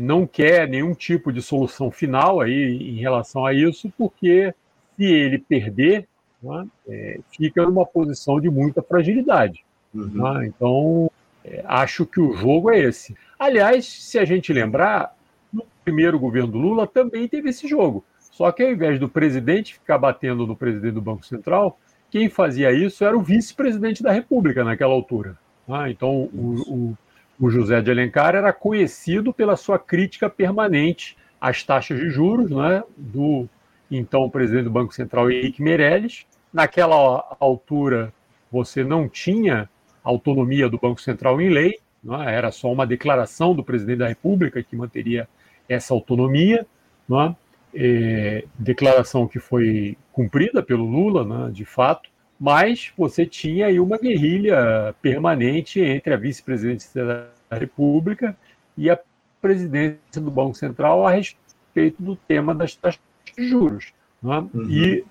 não 0.00 0.26
quer 0.26 0.68
nenhum 0.68 0.94
tipo 0.94 1.32
de 1.32 1.42
solução 1.42 1.90
final 1.90 2.40
aí 2.40 2.90
em 2.90 2.96
relação 2.96 3.44
a 3.44 3.52
isso, 3.52 3.92
porque 3.98 4.54
se 4.96 5.04
ele 5.04 5.38
perder, 5.38 6.06
né, 6.42 6.66
é, 6.88 7.20
fica 7.36 7.64
numa 7.64 7.84
posição 7.84 8.40
de 8.40 8.48
muita 8.48 8.82
fragilidade. 8.82 9.64
Uhum. 9.94 10.06
Né? 10.06 10.46
Então, 10.46 11.10
é, 11.44 11.62
acho 11.66 12.06
que 12.06 12.20
o 12.20 12.34
jogo 12.34 12.70
é 12.70 12.78
esse. 12.78 13.16
Aliás, 13.38 13.86
se 13.86 14.18
a 14.18 14.24
gente 14.24 14.52
lembrar, 14.52 15.16
no 15.52 15.64
primeiro 15.84 16.18
governo 16.18 16.52
do 16.52 16.58
Lula 16.58 16.86
também 16.86 17.26
teve 17.26 17.50
esse 17.50 17.66
jogo. 17.66 18.04
Só 18.20 18.52
que 18.52 18.62
ao 18.62 18.70
invés 18.70 19.00
do 19.00 19.08
presidente 19.08 19.74
ficar 19.74 19.98
batendo 19.98 20.46
no 20.46 20.54
presidente 20.54 20.94
do 20.94 21.00
Banco 21.00 21.26
Central, 21.26 21.78
quem 22.10 22.28
fazia 22.28 22.72
isso 22.72 23.04
era 23.04 23.16
o 23.16 23.22
vice-presidente 23.22 24.02
da 24.02 24.12
República 24.12 24.62
naquela 24.62 24.92
altura. 24.92 25.36
Né? 25.66 25.90
Então, 25.90 26.28
o, 26.32 26.64
o 26.68 26.98
o 27.40 27.50
José 27.50 27.80
de 27.80 27.90
Alencar 27.90 28.34
era 28.34 28.52
conhecido 28.52 29.32
pela 29.32 29.56
sua 29.56 29.78
crítica 29.78 30.28
permanente 30.28 31.16
às 31.40 31.62
taxas 31.62 31.98
de 31.98 32.10
juros 32.10 32.50
né, 32.50 32.82
do 32.96 33.48
então 33.90 34.28
presidente 34.28 34.64
do 34.64 34.70
Banco 34.70 34.92
Central, 34.92 35.30
Henrique 35.30 35.62
Meirelles. 35.62 36.26
Naquela 36.52 37.36
altura, 37.38 38.12
você 38.50 38.82
não 38.82 39.08
tinha 39.08 39.68
autonomia 40.02 40.68
do 40.68 40.78
Banco 40.78 41.00
Central 41.00 41.40
em 41.40 41.48
lei, 41.48 41.78
é? 42.26 42.34
era 42.34 42.50
só 42.50 42.72
uma 42.72 42.86
declaração 42.86 43.54
do 43.54 43.62
presidente 43.62 43.98
da 43.98 44.08
República 44.08 44.62
que 44.62 44.74
manteria 44.76 45.28
essa 45.68 45.94
autonomia, 45.94 46.66
é? 47.10 47.34
É, 47.74 48.44
declaração 48.58 49.28
que 49.28 49.38
foi 49.38 49.96
cumprida 50.10 50.62
pelo 50.62 50.86
Lula, 50.86 51.24
né, 51.24 51.52
de 51.52 51.66
fato, 51.66 52.08
mas 52.38 52.92
você 52.96 53.26
tinha 53.26 53.66
aí 53.66 53.80
uma 53.80 53.98
guerrilha 53.98 54.94
permanente 55.02 55.80
entre 55.80 56.14
a 56.14 56.16
vice-presidência 56.16 57.04
da 57.04 57.56
República 57.56 58.36
e 58.76 58.88
a 58.88 58.98
presidência 59.40 60.20
do 60.20 60.30
Banco 60.30 60.54
Central 60.54 61.06
a 61.06 61.10
respeito 61.10 62.02
do 62.02 62.14
tema 62.14 62.54
das 62.54 62.74
taxas 62.76 63.00
de 63.36 63.48
juros. 63.48 63.92
É? 64.22 64.26
Uhum. 64.26 64.70
E 64.70 65.04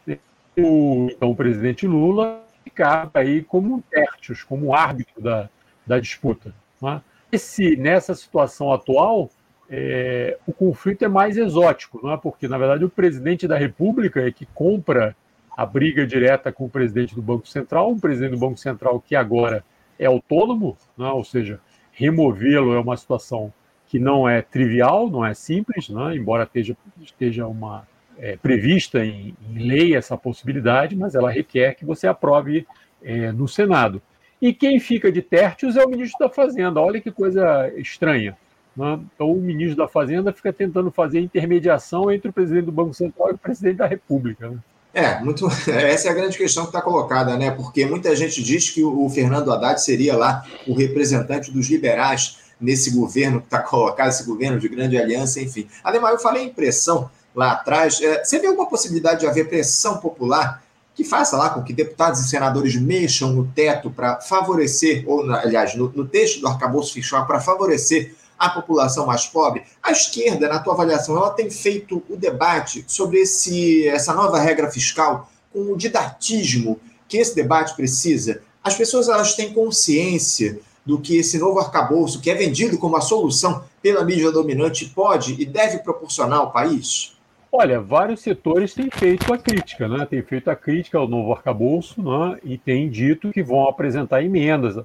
o, 0.58 1.08
então, 1.12 1.32
o 1.32 1.36
presidente 1.36 1.86
Lula 1.86 2.44
ficar 2.64 3.10
aí 3.14 3.44
como 3.44 3.82
tertius, 3.90 4.44
como 4.44 4.74
árbitro 4.74 5.22
da, 5.22 5.50
da 5.86 6.00
disputa. 6.00 6.54
Né? 6.82 7.02
Esse, 7.32 7.76
nessa 7.76 8.14
situação 8.16 8.72
atual, 8.72 9.30
é, 9.70 10.38
o 10.46 10.54
conflito 10.54 11.04
é 11.04 11.08
mais 11.08 11.38
exótico, 11.38 12.00
não 12.02 12.14
é? 12.14 12.18
porque, 12.18 12.48
na 12.48 12.58
verdade, 12.58 12.86
o 12.86 12.90
presidente 12.90 13.48
da 13.48 13.58
República 13.58 14.26
é 14.26 14.32
que 14.32 14.46
compra 14.48 15.16
a 15.58 15.66
briga 15.66 16.06
direta 16.06 16.52
com 16.52 16.66
o 16.66 16.70
presidente 16.70 17.16
do 17.16 17.22
Banco 17.22 17.48
Central, 17.48 17.90
um 17.90 18.00
presidente 18.00 18.32
do 18.32 18.38
Banco 18.38 18.58
Central 18.58 19.02
que 19.02 19.16
agora 19.16 19.64
é 19.98 20.06
autônomo, 20.06 20.78
né? 20.96 21.10
ou 21.10 21.24
seja, 21.24 21.60
removê-lo 21.92 22.76
é 22.76 22.80
uma 22.80 22.96
situação 22.96 23.52
que 23.88 23.98
não 23.98 24.30
é 24.30 24.44
trivial, 24.44 25.10
não 25.10 25.26
é 25.26 25.34
simples, 25.34 25.90
né? 25.90 26.16
embora 26.16 26.44
esteja, 26.44 26.78
esteja 27.02 27.48
uma, 27.48 27.88
é, 28.20 28.36
prevista 28.36 29.04
em, 29.04 29.36
em, 29.50 29.60
lei 29.60 29.96
essa 29.96 30.18
possibilidade, 30.18 30.96
mas 30.96 31.16
ela 31.16 31.32
requer 31.32 31.76
que 31.76 31.86
você 31.86 32.08
aprove 32.08 32.68
é, 33.02 33.32
no 33.32 33.48
Senado. 33.48 34.02
E 34.42 34.54
quem 34.54 34.80
fica 34.80 35.12
de 35.12 35.22
tértios 35.22 35.76
é 35.76 35.84
o 35.84 35.90
ministro 35.90 36.20
da 36.20 36.30
Fazenda. 36.30 36.80
Olha 36.80 37.02
que 37.02 37.12
coisa 37.12 37.72
estranha. 37.78 38.38
Né? 38.76 39.00
Então, 39.16 39.32
o 39.32 39.42
ministro 39.42 39.78
da 39.78 39.88
Fazenda 39.88 40.32
fica 40.32 40.54
tentando 40.54 40.92
fazer 40.92 41.20
intermediação 41.20 42.12
entre 42.12 42.30
o 42.30 42.34
presidente 42.34 42.66
do 42.66 42.72
Banco 42.72 42.94
Central 42.94 43.32
e 43.32 43.34
o 43.34 43.38
presidente 43.38 43.78
da 43.78 43.88
República. 43.88 44.50
Né? 44.50 44.58
É, 44.94 45.20
muito. 45.20 45.48
Essa 45.70 46.08
é 46.08 46.12
a 46.12 46.14
grande 46.14 46.38
questão 46.38 46.64
que 46.64 46.70
está 46.70 46.82
colocada, 46.82 47.38
né? 47.38 47.52
Porque 47.52 47.86
muita 47.86 48.16
gente 48.16 48.42
diz 48.42 48.70
que 48.70 48.84
o 48.84 49.10
Fernando 49.10 49.52
Haddad 49.52 49.82
seria 49.82 50.16
lá 50.16 50.46
o 50.68 50.74
representante 50.74 51.52
dos 51.52 51.68
liberais 51.70 52.38
nesse 52.60 52.92
governo 52.92 53.40
que 53.40 53.48
está 53.48 53.60
colocado, 53.64 54.10
esse 54.10 54.24
governo 54.24 54.60
de 54.60 54.68
grande 54.68 54.98
aliança, 54.98 55.40
enfim. 55.40 55.68
Ademais, 55.84 56.16
eu 56.16 56.20
falei 56.20 56.44
em 56.44 56.50
pressão 56.50 57.10
lá 57.36 57.52
atrás. 57.52 58.02
É, 58.02 58.24
você 58.24 58.40
vê 58.40 58.48
alguma 58.48 58.68
possibilidade 58.68 59.22
de 59.22 59.28
haver 59.28 59.48
pressão 59.48 59.98
popular 59.98 60.64
que 60.96 61.04
faça 61.04 61.38
lá 61.38 61.52
com 61.52 61.62
que 61.62 61.74
deputados 61.74 62.20
e 62.22 62.28
senadores 62.28 62.76
mexam 62.76 63.32
no 63.32 63.46
teto 63.46 63.92
para 63.92 64.20
favorecer, 64.20 65.04
ou, 65.06 65.32
aliás, 65.32 65.76
no, 65.76 65.94
no 65.96 66.08
texto 66.08 66.42
do 66.42 66.48
arcabouço 66.48 66.92
fiscal 66.92 67.28
para 67.28 67.40
favorecer 67.40 68.16
a 68.38 68.50
população 68.50 69.06
mais 69.06 69.26
pobre? 69.26 69.64
A 69.82 69.92
esquerda, 69.92 70.48
na 70.48 70.60
tua 70.60 70.74
avaliação, 70.74 71.18
ela 71.18 71.32
tem 71.32 71.50
feito 71.50 72.04
o 72.10 72.16
debate 72.16 72.84
sobre 72.88 73.20
esse, 73.20 73.88
essa 73.88 74.14
nova 74.14 74.40
regra 74.40 74.70
fiscal 74.70 75.30
com 75.52 75.72
o 75.72 75.78
didatismo 75.78 76.80
que 77.08 77.18
esse 77.18 77.36
debate 77.36 77.76
precisa? 77.76 78.42
As 78.64 78.76
pessoas 78.76 79.08
elas 79.08 79.36
têm 79.36 79.54
consciência 79.54 80.60
do 80.86 81.00
que 81.00 81.18
esse 81.18 81.38
novo 81.38 81.60
arcabouço, 81.60 82.22
que 82.22 82.30
é 82.30 82.36
vendido 82.36 82.78
como 82.78 82.96
a 82.96 83.02
solução 83.02 83.64
pela 83.82 84.06
mídia 84.06 84.32
dominante, 84.32 84.86
pode 84.86 85.36
e 85.40 85.46
deve 85.46 85.80
proporcionar 85.80 86.40
ao 86.40 86.52
país? 86.52 87.18
Olha, 87.52 87.80
vários 87.80 88.22
setores 88.22 88.74
têm 88.74 88.90
feito 88.90 89.34
a 89.34 89.38
crítica, 89.38 89.88
né? 89.88 90.06
Têm 90.06 90.22
feito 90.22 90.50
a 90.50 90.56
crítica 90.56 90.98
ao 90.98 91.08
novo 91.08 91.32
arcabouço, 91.34 92.02
né? 92.02 92.38
E 92.44 92.58
têm 92.58 92.90
dito 92.90 93.32
que 93.32 93.42
vão 93.42 93.68
apresentar 93.68 94.24
emendas. 94.24 94.76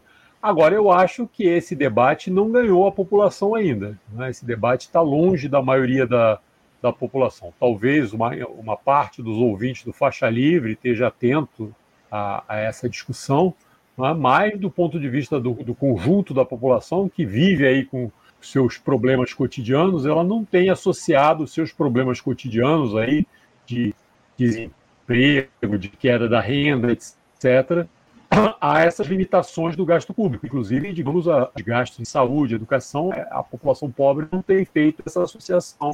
Agora, 0.42 0.74
eu 0.74 0.90
acho 0.90 1.28
que 1.28 1.44
esse 1.44 1.76
debate 1.76 2.28
não 2.28 2.50
ganhou 2.50 2.84
a 2.88 2.90
população 2.90 3.54
ainda. 3.54 3.96
Né? 4.12 4.28
Esse 4.28 4.44
debate 4.44 4.82
está 4.82 5.00
longe 5.00 5.48
da 5.48 5.62
maioria 5.62 6.04
da, 6.04 6.40
da 6.82 6.92
população. 6.92 7.54
Talvez 7.60 8.12
uma, 8.12 8.30
uma 8.58 8.76
parte 8.76 9.22
dos 9.22 9.36
ouvintes 9.36 9.84
do 9.84 9.92
Faixa 9.92 10.28
Livre 10.28 10.72
esteja 10.72 11.06
atento 11.06 11.72
a, 12.10 12.42
a 12.48 12.58
essa 12.58 12.88
discussão, 12.88 13.54
né? 13.96 14.12
mas 14.14 14.58
do 14.58 14.68
ponto 14.68 14.98
de 14.98 15.08
vista 15.08 15.38
do, 15.38 15.52
do, 15.54 15.76
conjunto 15.76 16.34
da 16.34 16.44
população 16.44 17.08
que 17.08 17.24
vive 17.24 17.64
aí 17.64 17.84
com 17.84 18.10
seus 18.40 18.76
problemas 18.76 19.32
cotidianos, 19.32 20.04
ela 20.04 20.24
não 20.24 20.44
tem 20.44 20.70
associado 20.70 21.46
seus 21.46 21.72
problemas 21.72 22.20
cotidianos 22.20 22.96
aí 22.96 23.24
de 23.64 23.94
desemprego, 24.36 25.78
de 25.78 25.88
queda 25.88 26.28
da 26.28 26.40
renda, 26.40 26.90
etc., 26.90 27.86
a 28.60 28.80
essas 28.80 29.06
limitações 29.06 29.76
do 29.76 29.84
gasto 29.84 30.14
público. 30.14 30.46
Inclusive, 30.46 30.92
digamos, 30.92 31.28
a, 31.28 31.50
de 31.54 31.62
gastos 31.62 32.00
em 32.00 32.04
saúde, 32.04 32.54
educação, 32.54 33.12
é, 33.12 33.26
a 33.30 33.42
população 33.42 33.90
pobre 33.90 34.26
não 34.30 34.42
tem 34.42 34.64
feito 34.64 35.02
essa 35.04 35.22
associação 35.22 35.92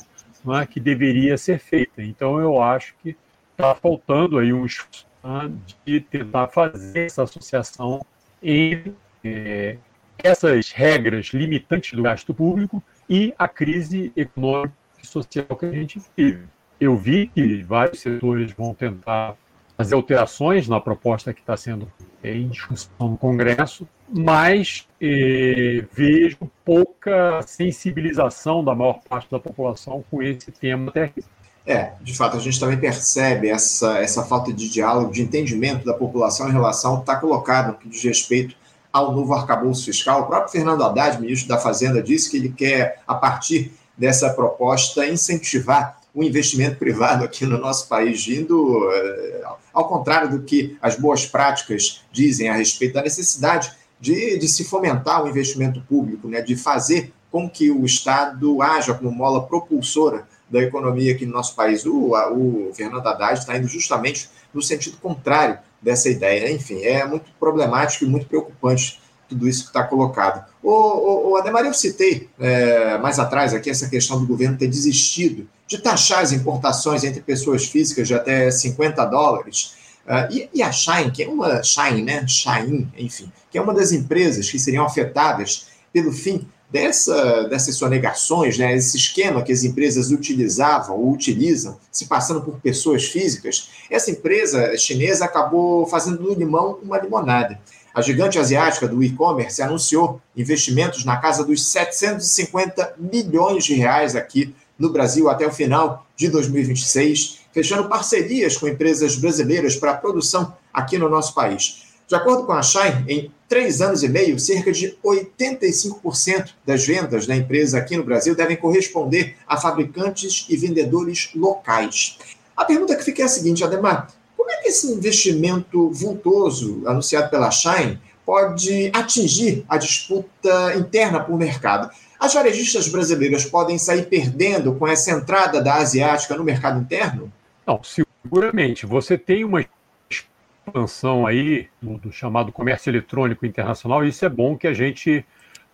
é, 0.48 0.66
que 0.66 0.78
deveria 0.78 1.36
ser 1.36 1.58
feita. 1.58 2.02
Então, 2.02 2.38
eu 2.38 2.60
acho 2.60 2.94
que 3.02 3.16
está 3.52 3.74
faltando 3.74 4.38
aí 4.38 4.52
um 4.52 4.64
esforço 4.64 5.06
né, 5.22 5.50
de 5.84 6.00
tentar 6.00 6.48
fazer 6.48 7.06
essa 7.06 7.24
associação 7.24 8.04
entre 8.42 8.94
é, 9.24 9.76
essas 10.18 10.70
regras 10.70 11.26
limitantes 11.26 11.92
do 11.92 12.02
gasto 12.02 12.32
público 12.32 12.82
e 13.08 13.34
a 13.38 13.48
crise 13.48 14.12
econômica 14.16 14.74
e 15.02 15.06
social 15.06 15.56
que 15.58 15.66
a 15.66 15.72
gente 15.72 16.00
vive. 16.16 16.44
Eu 16.80 16.96
vi 16.96 17.26
que 17.26 17.62
vários 17.62 18.00
setores 18.00 18.52
vão 18.52 18.72
tentar 18.72 19.36
fazer 19.76 19.94
alterações 19.94 20.68
na 20.68 20.80
proposta 20.80 21.32
que 21.32 21.40
está 21.40 21.56
sendo 21.56 21.90
em 22.22 22.48
discussão 22.48 22.90
no 23.00 23.16
Congresso, 23.16 23.86
mas 24.08 24.86
eh, 25.00 25.84
vejo 25.92 26.38
pouca 26.64 27.42
sensibilização 27.46 28.64
da 28.64 28.74
maior 28.74 29.00
parte 29.08 29.30
da 29.30 29.38
população 29.38 30.04
com 30.10 30.22
esse 30.22 30.50
tema 30.50 30.90
até 30.90 31.04
aqui. 31.04 31.24
É, 31.66 31.92
de 32.00 32.16
fato, 32.16 32.36
a 32.36 32.40
gente 32.40 32.58
também 32.58 32.78
percebe 32.78 33.48
essa, 33.48 33.98
essa 33.98 34.24
falta 34.24 34.50
de 34.52 34.70
diálogo, 34.70 35.12
de 35.12 35.20
entendimento 35.20 35.84
da 35.84 35.92
população 35.92 36.48
em 36.48 36.52
relação 36.52 36.92
ao 36.92 36.96
que 36.98 37.02
está 37.02 37.16
colocado 37.16 37.68
no 37.68 37.74
que 37.74 37.88
diz 37.88 38.02
respeito 38.02 38.56
ao 38.90 39.12
novo 39.12 39.34
arcabouço 39.34 39.84
fiscal. 39.84 40.22
O 40.22 40.26
próprio 40.26 40.50
Fernando 40.50 40.82
Haddad, 40.82 41.20
ministro 41.20 41.46
da 41.46 41.58
Fazenda, 41.58 42.02
disse 42.02 42.30
que 42.30 42.38
ele 42.38 42.48
quer, 42.48 43.02
a 43.06 43.14
partir 43.14 43.70
dessa 43.98 44.30
proposta, 44.30 45.06
incentivar 45.06 45.98
o 46.14 46.24
investimento 46.24 46.76
privado 46.76 47.22
aqui 47.22 47.44
no 47.44 47.58
nosso 47.58 47.86
país, 47.86 48.26
indo 48.26 48.90
eh, 48.90 49.42
ao 49.78 49.88
contrário 49.88 50.28
do 50.28 50.42
que 50.42 50.76
as 50.82 50.96
boas 50.96 51.24
práticas 51.24 52.02
dizem 52.10 52.48
a 52.48 52.54
respeito 52.54 52.94
da 52.94 53.02
necessidade 53.02 53.70
de, 54.00 54.36
de 54.36 54.48
se 54.48 54.64
fomentar 54.64 55.22
o 55.22 55.28
investimento 55.28 55.80
público, 55.82 56.26
né, 56.26 56.42
de 56.42 56.56
fazer 56.56 57.12
com 57.30 57.48
que 57.48 57.70
o 57.70 57.84
Estado 57.84 58.60
haja 58.60 58.92
como 58.92 59.12
mola 59.12 59.46
propulsora 59.46 60.26
da 60.50 60.60
economia 60.60 61.12
aqui 61.12 61.24
no 61.24 61.32
nosso 61.32 61.54
país. 61.54 61.86
O, 61.86 62.12
o 62.12 62.72
Fernando 62.74 63.06
Haddad 63.06 63.38
está 63.38 63.56
indo 63.56 63.68
justamente 63.68 64.28
no 64.52 64.60
sentido 64.60 64.96
contrário 64.96 65.58
dessa 65.80 66.08
ideia. 66.08 66.50
Enfim, 66.50 66.82
é 66.82 67.04
muito 67.06 67.30
problemático 67.38 68.04
e 68.04 68.08
muito 68.08 68.26
preocupante 68.26 69.00
tudo 69.28 69.48
isso 69.48 69.64
que 69.64 69.68
está 69.68 69.84
colocado. 69.84 70.44
O, 70.62 70.70
o, 70.70 71.30
o 71.30 71.36
Ademar, 71.36 71.64
eu 71.64 71.74
citei 71.74 72.28
é, 72.38 72.98
mais 72.98 73.18
atrás 73.18 73.52
aqui 73.52 73.70
essa 73.70 73.88
questão 73.88 74.18
do 74.18 74.26
governo 74.26 74.56
ter 74.56 74.68
desistido 74.68 75.48
de 75.66 75.78
taxar 75.78 76.20
as 76.20 76.32
importações 76.32 77.04
entre 77.04 77.20
pessoas 77.20 77.66
físicas 77.66 78.08
de 78.08 78.14
até 78.14 78.50
50 78.50 79.04
dólares. 79.04 79.76
Uh, 80.06 80.32
e, 80.32 80.48
e, 80.54 80.62
a 80.62 80.72
Shine, 80.72 81.10
que 81.10 81.22
é 81.22 81.28
uma 81.28 81.62
Shine, 81.62 82.02
né? 82.02 82.26
Shine, 82.26 82.88
enfim, 82.96 83.30
que 83.50 83.58
é 83.58 83.60
uma 83.60 83.74
das 83.74 83.92
empresas 83.92 84.50
que 84.50 84.58
seriam 84.58 84.86
afetadas 84.86 85.66
pelo 85.92 86.10
fim 86.10 86.48
dessa, 86.70 87.44
dessas 87.44 87.76
sonegações, 87.76 88.58
né? 88.58 88.74
Esse 88.74 88.96
esquema 88.96 89.42
que 89.42 89.52
as 89.52 89.64
empresas 89.64 90.10
utilizavam 90.10 90.96
ou 90.96 91.12
utilizam, 91.12 91.78
se 91.90 92.06
passando 92.06 92.40
por 92.40 92.58
pessoas 92.60 93.04
físicas, 93.04 93.68
essa 93.90 94.10
empresa 94.10 94.76
chinesa 94.78 95.26
acabou 95.26 95.86
fazendo 95.86 96.22
do 96.22 96.34
limão 96.34 96.78
uma 96.82 96.98
limonada. 96.98 97.60
A 97.98 98.00
gigante 98.00 98.38
asiática 98.38 98.86
do 98.86 99.02
e-commerce 99.02 99.60
anunciou 99.60 100.20
investimentos 100.36 101.04
na 101.04 101.16
casa 101.16 101.44
dos 101.44 101.66
750 101.66 102.94
milhões 102.96 103.64
de 103.64 103.74
reais 103.74 104.14
aqui 104.14 104.54
no 104.78 104.92
Brasil 104.92 105.28
até 105.28 105.44
o 105.44 105.50
final 105.50 106.06
de 106.14 106.28
2026, 106.28 107.40
fechando 107.52 107.88
parcerias 107.88 108.56
com 108.56 108.68
empresas 108.68 109.16
brasileiras 109.16 109.74
para 109.74 109.90
a 109.90 109.96
produção 109.96 110.54
aqui 110.72 110.96
no 110.96 111.08
nosso 111.08 111.34
país. 111.34 111.88
De 112.06 112.14
acordo 112.14 112.46
com 112.46 112.52
a 112.52 112.62
Shine, 112.62 113.04
em 113.08 113.32
três 113.48 113.80
anos 113.80 114.04
e 114.04 114.08
meio, 114.08 114.38
cerca 114.38 114.70
de 114.70 114.96
85% 115.04 116.50
das 116.64 116.86
vendas 116.86 117.26
da 117.26 117.34
empresa 117.34 117.78
aqui 117.78 117.96
no 117.96 118.04
Brasil 118.04 118.32
devem 118.32 118.56
corresponder 118.56 119.34
a 119.44 119.56
fabricantes 119.56 120.46
e 120.48 120.56
vendedores 120.56 121.30
locais. 121.34 122.16
A 122.56 122.64
pergunta 122.64 122.94
que 122.94 123.02
fica 123.02 123.22
é 123.22 123.24
a 123.24 123.28
seguinte, 123.28 123.64
Ademar: 123.64 124.08
como 124.48 124.58
é 124.58 124.62
que 124.62 124.68
esse 124.68 124.90
investimento 124.90 125.90
vultoso 125.90 126.82
anunciado 126.86 127.28
pela 127.28 127.50
Shine 127.50 128.00
pode 128.24 128.90
atingir 128.94 129.62
a 129.68 129.76
disputa 129.76 130.74
interna 130.74 131.20
por 131.20 131.36
mercado? 131.36 131.90
As 132.18 132.32
varejistas 132.32 132.88
brasileiras 132.88 133.44
podem 133.44 133.76
sair 133.76 134.06
perdendo 134.06 134.74
com 134.74 134.88
essa 134.88 135.10
entrada 135.10 135.60
da 135.60 135.74
asiática 135.74 136.34
no 136.34 136.42
mercado 136.42 136.80
interno? 136.80 137.30
Não, 137.66 137.78
seguramente. 137.82 138.86
Você 138.86 139.18
tem 139.18 139.44
uma 139.44 139.62
expansão 140.10 141.26
aí 141.26 141.68
do, 141.82 141.98
do 141.98 142.10
chamado 142.10 142.50
comércio 142.50 142.88
eletrônico 142.88 143.44
internacional, 143.44 144.02
e 144.02 144.08
isso 144.08 144.24
é 144.24 144.30
bom 144.30 144.56
que 144.56 144.66
a 144.66 144.72
gente 144.72 145.26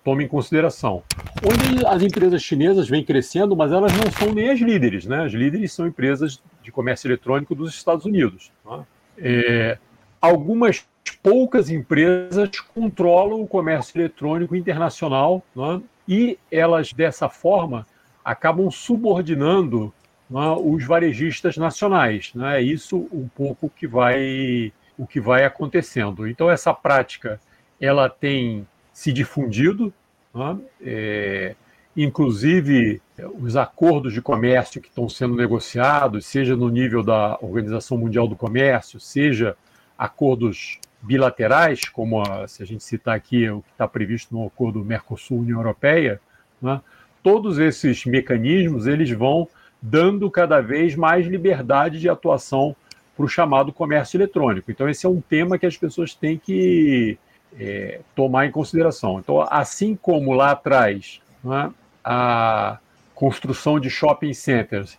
tome 0.05 0.25
em 0.25 0.29
consideração. 0.29 1.03
Onde 1.43 1.85
as 1.87 2.03
empresas 2.03 2.43
chinesas 2.43 2.89
vêm 2.89 3.03
crescendo, 3.03 3.57
mas 3.57 3.73
elas 3.73 3.91
não 3.93 4.13
são 4.13 4.35
nem 4.35 4.51
as 4.51 4.61
líderes, 4.61 5.07
né? 5.07 5.25
As 5.25 5.33
líderes 5.33 5.73
são 5.73 5.87
empresas 5.87 6.41
de 6.63 6.71
comércio 6.71 7.09
eletrônico 7.09 7.55
dos 7.55 7.75
Estados 7.75 8.05
Unidos. 8.05 8.53
Né? 8.65 8.85
É, 9.17 9.79
algumas 10.21 10.87
poucas 11.23 11.71
empresas 11.71 12.51
controlam 12.75 13.41
o 13.41 13.47
comércio 13.47 13.99
eletrônico 13.99 14.55
internacional 14.55 15.43
né? 15.57 15.81
e 16.07 16.39
elas, 16.53 16.93
dessa 16.93 17.29
forma, 17.31 17.87
acabam 18.23 18.71
subordinando 18.71 19.93
né, 20.29 20.55
os 20.63 20.85
varejistas 20.85 21.57
nacionais. 21.57 22.33
Né? 22.35 22.59
É 22.59 22.63
isso 22.63 23.09
um 23.11 23.27
pouco 23.29 23.71
que 23.71 23.87
vai 23.87 24.71
o 24.97 25.07
que 25.07 25.21
vai 25.21 25.45
acontecendo. 25.45 26.29
Então 26.29 26.49
essa 26.49 26.73
prática 26.73 27.41
ela 27.81 28.09
tem 28.09 28.65
se 28.95 29.13
difundido, 29.13 29.93
né? 30.33 30.57
é, 30.81 31.55
inclusive 31.97 33.03
os 33.41 33.57
acordos 33.57 34.13
de 34.13 34.23
comércio 34.23 34.81
que 34.81 34.89
estão 34.89 35.09
sendo 35.09 35.35
negociados, 35.35 36.25
seja 36.25 36.57
no 36.57 36.69
nível 36.69 37.03
da 37.03 37.37
Organização 37.43 37.99
Mundial 37.99 38.29
do 38.29 38.37
Comércio, 38.37 38.99
seja 39.01 39.57
acordos 39.99 40.79
bilaterais, 41.03 41.89
como 41.89 42.23
a, 42.23 42.49
se 42.49 42.63
a 42.63 42.67
gente 42.67 42.83
citar 42.83 43.17
aqui 43.17 43.51
o 43.51 43.61
que 43.63 43.73
está 43.73 43.87
previsto 43.87 44.35
no 44.35 44.47
acordo 44.47 44.85
Mercosul-União 44.85 45.59
Europeia, 45.59 46.21
né? 46.63 46.81
todos 47.23 47.59
esses 47.59 48.05
mecanismos 48.07 48.87
eles 48.87 49.11
vão 49.11 49.49
dando 49.83 50.31
cada 50.31 50.61
vez 50.61 50.95
mais 50.95 51.27
liberdade 51.27 52.01
de 52.01 52.09
atuação 52.09 52.75
para 53.17 53.27
o 53.27 53.29
chamado 53.29 53.73
comércio 53.73 54.17
eletrônico. 54.17 54.71
Então, 54.71 54.89
esse 54.89 55.05
é 55.05 55.09
um 55.09 55.21
tema 55.21 55.59
que 55.59 55.67
as 55.67 55.77
pessoas 55.77 56.15
têm 56.15 56.39
que 56.39 57.19
é, 57.59 58.01
tomar 58.15 58.47
em 58.47 58.51
consideração. 58.51 59.19
Então, 59.19 59.47
assim 59.51 59.97
como 59.97 60.33
lá 60.33 60.53
atrás 60.53 61.21
né, 61.43 61.71
a 62.05 62.79
construção 63.15 63.79
de 63.79 63.89
shopping 63.89 64.35
centers 64.35 64.99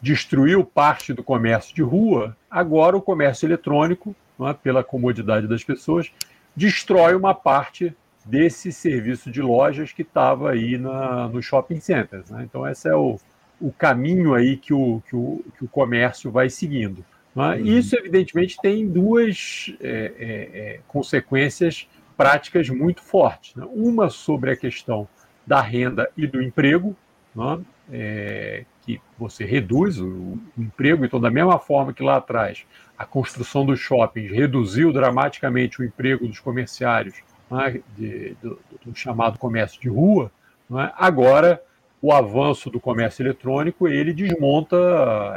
destruiu 0.00 0.64
parte 0.64 1.12
do 1.12 1.22
comércio 1.22 1.74
de 1.74 1.82
rua, 1.82 2.36
agora 2.50 2.96
o 2.96 3.02
comércio 3.02 3.46
eletrônico, 3.46 4.16
né, 4.38 4.54
pela 4.62 4.82
comodidade 4.82 5.46
das 5.46 5.62
pessoas, 5.62 6.10
destrói 6.56 7.14
uma 7.14 7.34
parte 7.34 7.94
desse 8.24 8.72
serviço 8.72 9.30
de 9.30 9.40
lojas 9.40 9.92
que 9.92 10.02
estava 10.02 10.50
aí 10.50 10.76
na, 10.78 11.28
no 11.28 11.42
shopping 11.42 11.80
centers. 11.80 12.30
Né? 12.30 12.42
Então, 12.44 12.66
esse 12.68 12.88
é 12.88 12.94
o, 12.94 13.18
o 13.60 13.72
caminho 13.72 14.34
aí 14.34 14.56
que 14.56 14.74
o, 14.74 15.02
que 15.08 15.16
o, 15.16 15.44
que 15.56 15.64
o 15.64 15.68
comércio 15.68 16.30
vai 16.30 16.50
seguindo. 16.50 17.04
Né? 17.34 17.56
Uhum. 17.56 17.64
Isso, 17.64 17.96
evidentemente, 17.96 18.56
tem 18.60 18.86
duas 18.88 19.74
é, 19.80 20.12
é, 20.18 20.58
é, 20.58 20.80
consequências 20.86 21.88
práticas 22.16 22.68
muito 22.68 23.02
fortes. 23.02 23.54
Né? 23.54 23.66
Uma 23.72 24.10
sobre 24.10 24.50
a 24.50 24.56
questão 24.56 25.08
da 25.46 25.60
renda 25.60 26.10
e 26.16 26.26
do 26.26 26.42
emprego, 26.42 26.96
né? 27.34 27.60
É, 27.90 28.64
que 28.82 29.00
você 29.18 29.44
reduz 29.44 29.98
o, 29.98 30.06
o, 30.06 30.40
emprego, 30.56 31.04
então, 31.04 31.20
da 31.20 31.30
mesma 31.30 31.58
forma 31.58 31.92
que 31.92 32.02
lá 32.02 32.16
atrás 32.16 32.64
a 32.96 33.04
construção 33.04 33.66
dos 33.66 33.80
shoppings 33.80 34.30
reduziu 34.30 34.92
dramaticamente 34.92 35.80
o 35.80 35.84
emprego 35.84 36.26
dos 36.26 36.40
comerciários 36.40 37.14
né? 37.50 37.80
de, 37.96 38.36
do, 38.42 38.58
do, 38.84 38.94
chamado 38.94 39.38
comércio 39.38 39.80
de 39.80 39.88
rua, 39.88 40.30
né? 40.68 40.92
agora 40.96 41.62
o 42.02 42.12
avanço 42.12 42.68
do 42.68 42.80
comércio 42.80 43.22
eletrônico 43.22 43.86
ele 43.86 44.12
desmonta 44.12 44.76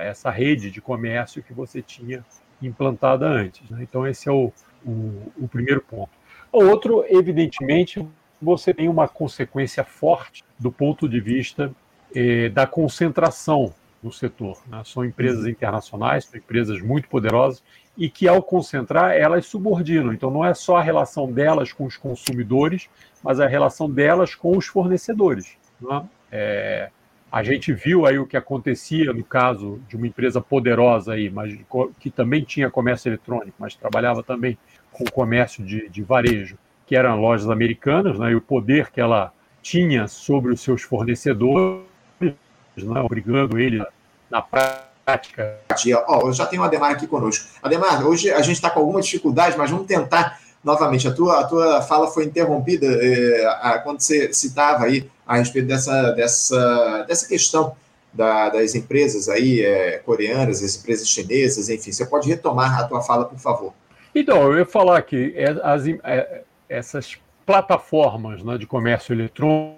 essa 0.01 0.31
rede 0.31 0.71
de 0.71 0.81
comércio 0.81 1.43
que 1.43 1.53
você 1.53 1.79
tinha 1.79 2.25
implantada 2.59 3.27
antes. 3.27 3.69
Né? 3.69 3.83
Então, 3.83 4.07
esse 4.07 4.27
é 4.27 4.31
o, 4.31 4.51
o, 4.83 5.31
o, 5.37 5.47
primeiro 5.47 5.81
ponto. 5.81 6.09
O 6.51 6.63
outro, 6.65 7.05
evidentemente, 7.07 8.03
você 8.41 8.73
tem 8.73 8.89
uma 8.89 9.07
consequência 9.07 9.83
forte 9.83 10.43
do 10.57 10.71
ponto 10.71 11.07
de 11.07 11.19
vista 11.19 11.71
eh, 12.15 12.49
da 12.49 12.65
concentração 12.65 13.73
no 14.01 14.11
setor. 14.11 14.59
Né? 14.67 14.81
São 14.85 15.05
empresas 15.05 15.45
internacionais, 15.45 16.25
são 16.25 16.39
empresas 16.39 16.81
muito 16.81 17.07
poderosas 17.07 17.63
e 17.95 18.09
que, 18.09 18.27
ao 18.27 18.41
concentrar, 18.41 19.11
elas 19.11 19.45
subordinam. 19.45 20.13
Então, 20.13 20.31
não 20.31 20.43
é 20.43 20.53
só 20.53 20.77
a 20.77 20.81
relação 20.81 21.31
delas 21.31 21.71
com 21.71 21.85
os 21.85 21.95
consumidores, 21.95 22.89
mas 23.21 23.39
a 23.39 23.47
relação 23.47 23.89
delas 23.89 24.33
com 24.33 24.57
os 24.57 24.65
fornecedores. 24.65 25.57
Né? 25.79 26.03
É, 26.31 26.89
a 27.31 27.43
gente 27.43 27.73
viu 27.73 28.05
aí 28.05 28.17
o 28.17 28.25
que 28.25 28.37
acontecia 28.37 29.11
no 29.11 29.23
caso 29.23 29.81
de 29.89 29.97
uma 29.97 30.07
empresa 30.07 30.39
poderosa 30.39 31.13
aí, 31.13 31.29
mas 31.29 31.53
que 31.99 32.09
também 32.09 32.43
tinha 32.43 32.69
comércio 32.69 33.09
eletrônico, 33.09 33.55
mas 33.59 33.75
trabalhava 33.75 34.23
também 34.23 34.57
com 34.91 35.03
comércio 35.05 35.63
de, 35.65 35.89
de 35.89 36.01
varejo, 36.01 36.57
que 36.85 36.95
eram 36.95 37.19
lojas 37.19 37.49
americanas, 37.49 38.17
né, 38.17 38.31
e 38.31 38.35
o 38.35 38.41
poder 38.41 38.89
que 38.89 39.01
ela 39.01 39.33
tinha 39.61 40.07
sobre 40.07 40.53
os 40.53 40.61
seus 40.61 40.83
fornecedores, 40.83 41.83
né, 42.21 43.01
obrigando 43.01 43.59
ele 43.59 43.83
na 44.29 44.41
prática. 44.41 45.59
Oh, 46.07 46.27
eu 46.27 46.33
já 46.33 46.45
tenho 46.45 46.61
o 46.61 46.65
Ademar 46.65 46.91
aqui 46.91 47.05
conosco. 47.05 47.47
Ademar, 47.61 48.05
hoje 48.07 48.31
a 48.31 48.41
gente 48.41 48.55
está 48.55 48.69
com 48.69 48.79
alguma 48.79 49.01
dificuldade, 49.01 49.57
mas 49.57 49.69
vamos 49.69 49.87
tentar 49.87 50.39
novamente. 50.65 51.07
A 51.07 51.13
tua, 51.13 51.41
a 51.41 51.43
tua 51.45 51.81
fala 51.83 52.07
foi 52.07 52.25
interrompida 52.25 52.87
eh, 52.87 53.79
quando 53.83 54.01
você 54.01 54.33
citava 54.33 54.85
aí 54.85 55.07
a 55.25 55.37
respeito 55.37 55.67
dessa, 55.67 56.11
dessa, 56.11 57.05
dessa 57.07 57.27
questão 57.27 57.75
da, 58.11 58.49
das 58.49 58.73
empresas 58.73 59.29
aí 59.29 59.61
é, 59.61 59.97
coreanas, 59.99 60.63
as 60.63 60.77
empresas 60.77 61.07
chinesas, 61.07 61.69
enfim. 61.69 61.91
Você 61.91 62.05
pode 62.05 62.27
retomar 62.27 62.79
a 62.79 62.83
tua 62.85 63.01
fala, 63.01 63.25
por 63.25 63.37
favor. 63.37 63.73
Então, 64.13 64.43
eu 64.43 64.57
ia 64.57 64.65
falar 64.65 65.01
que 65.01 65.33
é, 65.35 65.49
as, 65.61 65.87
é, 66.03 66.43
essas 66.69 67.17
plataformas 67.45 68.41
né, 68.43 68.57
de 68.57 68.65
comércio 68.65 69.13
eletrônico, 69.13 69.75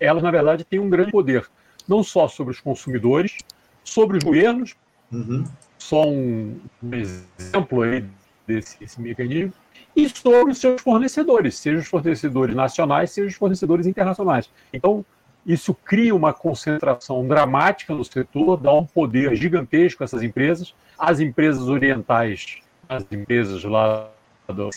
elas, 0.00 0.22
na 0.22 0.30
verdade, 0.30 0.64
têm 0.64 0.78
um 0.78 0.88
grande 0.88 1.12
poder, 1.12 1.46
não 1.86 2.02
só 2.02 2.26
sobre 2.26 2.52
os 2.52 2.60
consumidores, 2.60 3.36
sobre 3.84 4.16
os 4.16 4.24
governos, 4.24 4.74
uhum. 5.12 5.44
só 5.76 6.08
um 6.08 6.58
exemplo 6.90 7.82
aí 7.82 8.04
desse 8.46 9.00
mecanismo, 9.00 9.52
e 9.96 10.08
sobre 10.08 10.52
os 10.52 10.58
seus 10.58 10.80
fornecedores, 10.80 11.56
seja 11.56 11.78
os 11.78 11.86
fornecedores 11.86 12.54
nacionais, 12.54 13.10
seja 13.10 13.28
os 13.28 13.34
fornecedores 13.34 13.86
internacionais. 13.86 14.50
Então, 14.72 15.04
isso 15.46 15.74
cria 15.74 16.14
uma 16.14 16.32
concentração 16.32 17.26
dramática 17.26 17.94
no 17.94 18.04
setor, 18.04 18.56
dá 18.56 18.72
um 18.72 18.84
poder 18.84 19.34
gigantesco 19.36 20.02
a 20.02 20.04
essas 20.04 20.22
empresas, 20.22 20.74
as 20.98 21.20
empresas 21.20 21.68
orientais, 21.68 22.58
as 22.88 23.04
empresas 23.10 23.62
lá 23.64 24.10
do 24.48 24.70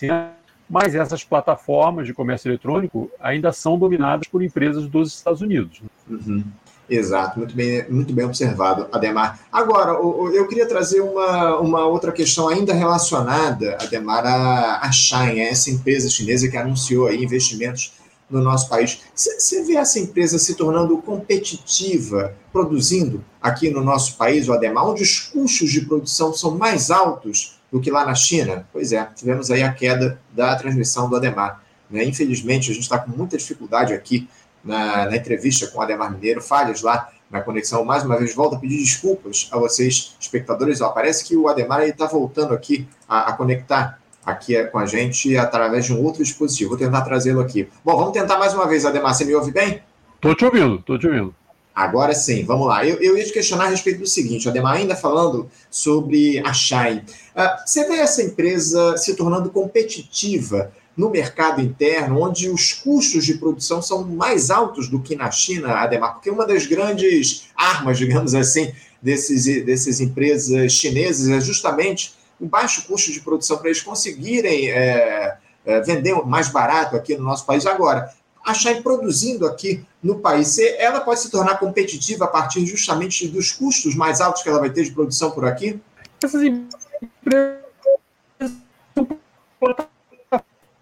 mas 0.69 0.95
essas 0.95 1.23
plataformas 1.23 2.06
de 2.06 2.13
comércio 2.13 2.49
eletrônico 2.49 3.10
ainda 3.19 3.53
são 3.53 3.77
dominadas 3.77 4.27
por 4.27 4.43
empresas 4.43 4.86
dos 4.88 5.13
Estados 5.13 5.41
Unidos. 5.41 5.82
Uhum. 6.10 6.43
Exato, 6.89 7.38
muito 7.38 7.54
bem, 7.54 7.86
muito 7.89 8.13
bem 8.13 8.26
observado, 8.26 8.88
Ademar. 8.93 9.41
Agora, 9.52 9.91
eu 9.91 10.47
queria 10.47 10.65
trazer 10.65 11.02
uma, 11.02 11.60
uma 11.60 11.86
outra 11.86 12.13
questão 12.13 12.47
ainda 12.47 12.73
relacionada, 12.73 13.78
Ademar, 13.82 14.26
a, 14.26 14.80
a 14.80 14.91
Shine, 14.91 15.41
essa 15.41 15.69
empresa 15.69 16.10
chinesa 16.10 16.47
que 16.47 16.56
anunciou 16.56 17.08
aí 17.08 17.21
investimentos 17.21 17.91
no 18.30 18.41
nosso 18.41 18.69
país. 18.69 19.00
Você 19.13 19.63
vê 19.63 19.76
essa 19.76 20.00
empresa 20.00 20.39
se 20.39 20.56
tornando 20.56 20.97
competitiva, 20.97 22.34
produzindo 22.54 23.23
aqui 23.41 23.69
no 23.69 23.84
nosso 23.84 24.15
país, 24.17 24.47
o 24.47 24.54
Ademar, 24.54 24.88
onde 24.88 25.04
os 25.04 25.19
custos 25.19 25.69
de 25.69 25.82
produção 25.82 26.34
são 26.34 26.58
mais 26.58 26.89
altos 26.89 27.60
do 27.71 27.82
que 27.82 27.91
lá 27.91 28.06
na 28.06 28.15
China? 28.15 28.67
Pois 28.71 28.93
é, 28.93 29.06
tivemos 29.13 29.52
aí 29.52 29.62
a 29.62 29.73
queda 29.73 30.19
da 30.34 30.56
transmissão 30.56 31.10
do 31.10 31.17
Ademar. 31.17 31.62
Né? 31.89 32.04
Infelizmente, 32.06 32.71
a 32.71 32.73
gente 32.73 32.84
está 32.84 32.97
com 32.97 33.12
muita 33.12 33.38
dificuldade 33.38 33.93
aqui 33.93 34.28
na, 34.67 35.06
na 35.06 35.15
entrevista 35.15 35.67
com 35.67 35.80
o 35.80 35.82
Ademar 35.82 36.12
Mineiro, 36.12 36.41
falhas 36.41 36.82
lá 36.82 37.10
na 37.32 37.41
conexão. 37.41 37.84
Mais 37.84 38.03
uma 38.03 38.17
vez, 38.17 38.36
volto 38.36 38.56
a 38.56 38.60
pedir 38.60 38.77
desculpas 38.77 39.47
a 39.51 39.58
vocês, 39.58 40.15
espectadores. 40.19 40.82
Ó, 40.82 40.89
parece 40.89 41.25
que 41.25 41.36
o 41.36 41.47
Ademar 41.47 41.82
está 41.84 42.06
voltando 42.06 42.53
aqui 42.53 42.88
a, 43.08 43.30
a, 43.30 43.34
conectar 43.34 43.99
aqui 44.25 44.62
com 44.65 44.80
a 44.80 44.86
gente 44.86 45.38
através 45.38 45.86
de 45.86 45.93
um 45.93 46.03
outro 46.03 46.23
dispositivo. 46.23 46.71
Vou 46.71 46.77
tentar 46.77 47.01
trazê-lo 47.01 47.39
aqui. 47.39 47.67
Bom, 47.84 47.95
vamos 47.95 48.13
tentar 48.13 48.38
mais 48.38 48.53
uma 48.53 48.67
vez, 48.67 48.86
Ademar. 48.86 49.15
Você 49.15 49.25
me 49.25 49.34
ouve 49.34 49.51
bem? 49.51 49.82
Estou 50.15 50.36
te 50.36 50.45
ouvindo, 50.45 50.75
estou 50.75 50.99
te 50.99 51.08
ouvindo. 51.08 51.34
Agora 51.73 52.15
sim, 52.15 52.43
vamos 52.43 52.67
lá. 52.67 52.84
Eu, 52.84 52.97
eu 52.99 53.15
ia 53.15 53.23
te 53.23 53.32
questionar 53.32 53.65
a 53.65 53.69
respeito 53.69 53.99
do 53.99 54.08
seguinte, 54.08 54.49
Ademar, 54.49 54.77
ainda 54.77 54.95
falando 54.95 55.47
sobre 55.69 56.39
a 56.39 56.51
Shine. 56.51 57.03
Uh, 57.36 57.67
você 57.67 57.88
vê 57.88 57.97
essa 57.97 58.23
empresa 58.23 58.97
se 58.97 59.15
tornando 59.15 59.51
competitiva 59.51 60.71
no 60.97 61.12
mercado 61.12 61.62
interno, 61.62 62.19
onde 62.19 62.49
os 62.49 62.73
custos 62.73 63.23
de 63.23 63.36
produção 63.36 63.81
são 63.83 64.03
mais 64.03 64.49
altos 64.49 64.89
do 64.89 64.99
que 64.99 65.15
na 65.15 65.29
China, 65.29 65.75
Ademar, 65.75 66.15
porque 66.15 66.31
uma 66.31 66.45
das 66.45 66.65
grandes 66.65 67.49
armas, 67.55 67.99
digamos 67.99 68.33
assim, 68.33 68.73
desses, 68.99 69.45
desses 69.63 69.99
empresas 70.01 70.71
chinesas 70.73 71.29
é 71.29 71.39
justamente 71.39 72.15
o 72.39 72.47
baixo 72.47 72.88
custo 72.88 73.12
de 73.12 73.21
produção 73.21 73.57
para 73.57 73.67
eles 73.67 73.81
conseguirem 73.81 74.71
é, 74.71 75.38
é, 75.65 75.81
vender 75.81 76.15
mais 76.25 76.49
barato 76.49 76.95
aqui 76.95 77.15
no 77.15 77.23
nosso 77.23 77.45
país. 77.45 77.65
Agora, 77.67 78.12
a 78.43 78.53
Shine 78.53 78.81
produzindo 78.81 79.45
aqui 79.45 79.86
no 80.01 80.19
país, 80.19 80.57
ela 80.57 81.01
pode 81.01 81.19
se 81.19 81.29
tornar 81.29 81.60
competitiva 81.60 82.25
a 82.25 82.27
partir 82.27 82.65
justamente 82.65 83.27
dos 83.27 83.51
custos 83.51 83.93
mais 83.93 84.19
altos 84.19 84.41
que 84.41 84.49
ela 84.49 84.60
vai 84.60 84.69
ter 84.69 84.83
de 84.83 84.91
produção 84.91 85.29
por 85.31 85.45
aqui? 85.45 85.79
Essas 86.23 86.41
empresas 86.41 87.67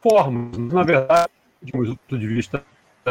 formas. 0.08 0.56
Na 0.58 0.84
verdade, 0.84 1.32
de 1.63 1.76
um 1.76 1.84
ponto 1.84 2.20
de 2.20 2.28
vista, 2.28 2.63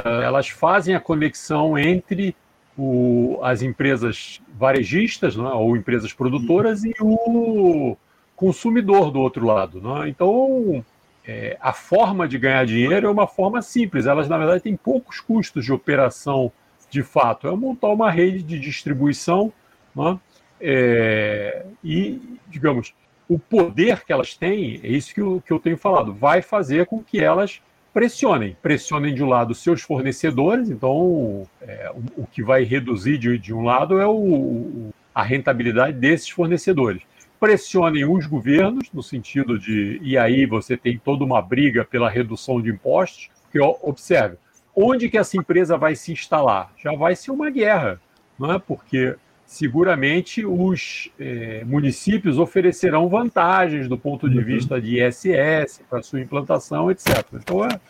elas 0.05 0.49
fazem 0.49 0.95
a 0.95 1.01
conexão 1.01 1.77
entre 1.77 2.37
o, 2.79 3.41
as 3.43 3.63
empresas 3.63 4.41
varejistas, 4.57 5.37
né, 5.37 5.49
ou 5.49 5.77
empresas 5.77 6.13
produtoras, 6.13 6.85
e 6.85 6.95
o 7.01 7.97
consumidor 8.37 9.11
do 9.11 9.19
outro 9.19 9.45
lado. 9.45 9.81
Né? 9.81 10.09
Então, 10.09 10.85
é, 11.27 11.57
a 11.61 11.73
forma 11.73 12.29
de 12.29 12.39
ganhar 12.39 12.65
dinheiro 12.65 13.09
é 13.09 13.11
uma 13.11 13.27
forma 13.27 13.61
simples. 13.61 14.07
Elas, 14.07 14.29
na 14.29 14.39
verdade, 14.39 14.63
têm 14.63 14.77
poucos 14.77 15.19
custos 15.19 15.65
de 15.65 15.73
operação 15.73 16.53
de 16.91 17.03
fato. 17.03 17.49
É 17.49 17.57
montar 17.57 17.89
uma 17.89 18.11
rede 18.11 18.41
de 18.41 18.59
distribuição 18.59 19.53
né? 19.97 20.19
é, 20.61 21.67
e, 21.83 22.39
digamos, 22.49 22.95
o 23.29 23.39
poder 23.39 24.05
que 24.05 24.13
elas 24.13 24.35
têm, 24.35 24.81
é 24.83 24.89
isso 24.89 25.15
que 25.15 25.21
eu, 25.21 25.43
que 25.45 25.53
eu 25.53 25.59
tenho 25.59 25.79
falado, 25.79 26.13
vai 26.13 26.43
fazer 26.43 26.87
com 26.87 27.03
que 27.03 27.21
elas 27.21 27.61
pressionem. 27.93 28.57
Pressionem 28.61 29.15
de 29.15 29.23
um 29.23 29.29
lado 29.29 29.55
seus 29.55 29.81
fornecedores, 29.83 30.69
então 30.69 31.47
é, 31.63 31.91
o, 31.95 32.23
o, 32.23 32.27
que 32.27 32.43
vai 32.43 32.65
reduzir 32.65 33.17
de, 33.19 33.39
de 33.39 33.55
um 33.55 33.63
lado 33.63 34.01
é 34.01 34.07
o, 34.07 34.91
a 35.15 35.23
rentabilidade 35.23 35.97
desses 35.97 36.29
fornecedores. 36.29 37.03
Pressionem 37.39 38.05
os 38.05 38.27
governos, 38.27 38.91
no 38.93 39.03
sentido 39.03 39.59
de, 39.59 40.01
e 40.03 40.19
aí 40.19 40.45
você 40.45 40.77
tem 40.77 40.99
toda 40.99 41.25
uma 41.25 41.41
briga 41.41 41.85
pela 41.85 42.11
redução 42.11 42.61
de 42.61 42.71
impostos, 42.71 43.31
porque 43.43 43.61
observe, 43.61 44.37
onde 44.75 45.09
que 45.09 45.17
essa 45.17 45.37
empresa 45.37 45.77
vai 45.77 45.95
se 45.95 46.13
instalar? 46.13 46.73
Já 46.77 46.93
vai 46.93 47.15
ser 47.15 47.31
uma 47.31 47.49
guerra, 47.49 48.01
não 48.39 48.53
é? 48.53 48.59
Porque 48.59 49.15
seguramente 49.47 50.45
os 50.45 51.11
eh, 51.19 51.63
municípios 51.67 52.39
oferecerão 52.39 53.09
vantagens 53.09 53.89
do 53.89 53.97
ponto 53.99 54.29
de 54.29 54.39
uhum. 54.39 54.45
vista 54.45 54.81
de 54.81 55.01
ISS 55.03 55.83
para 55.89 56.03
sua 56.03 56.21
implantação, 56.21 56.91
etc. 56.91 57.25
Então, 57.35 57.65
é, 57.65 57.81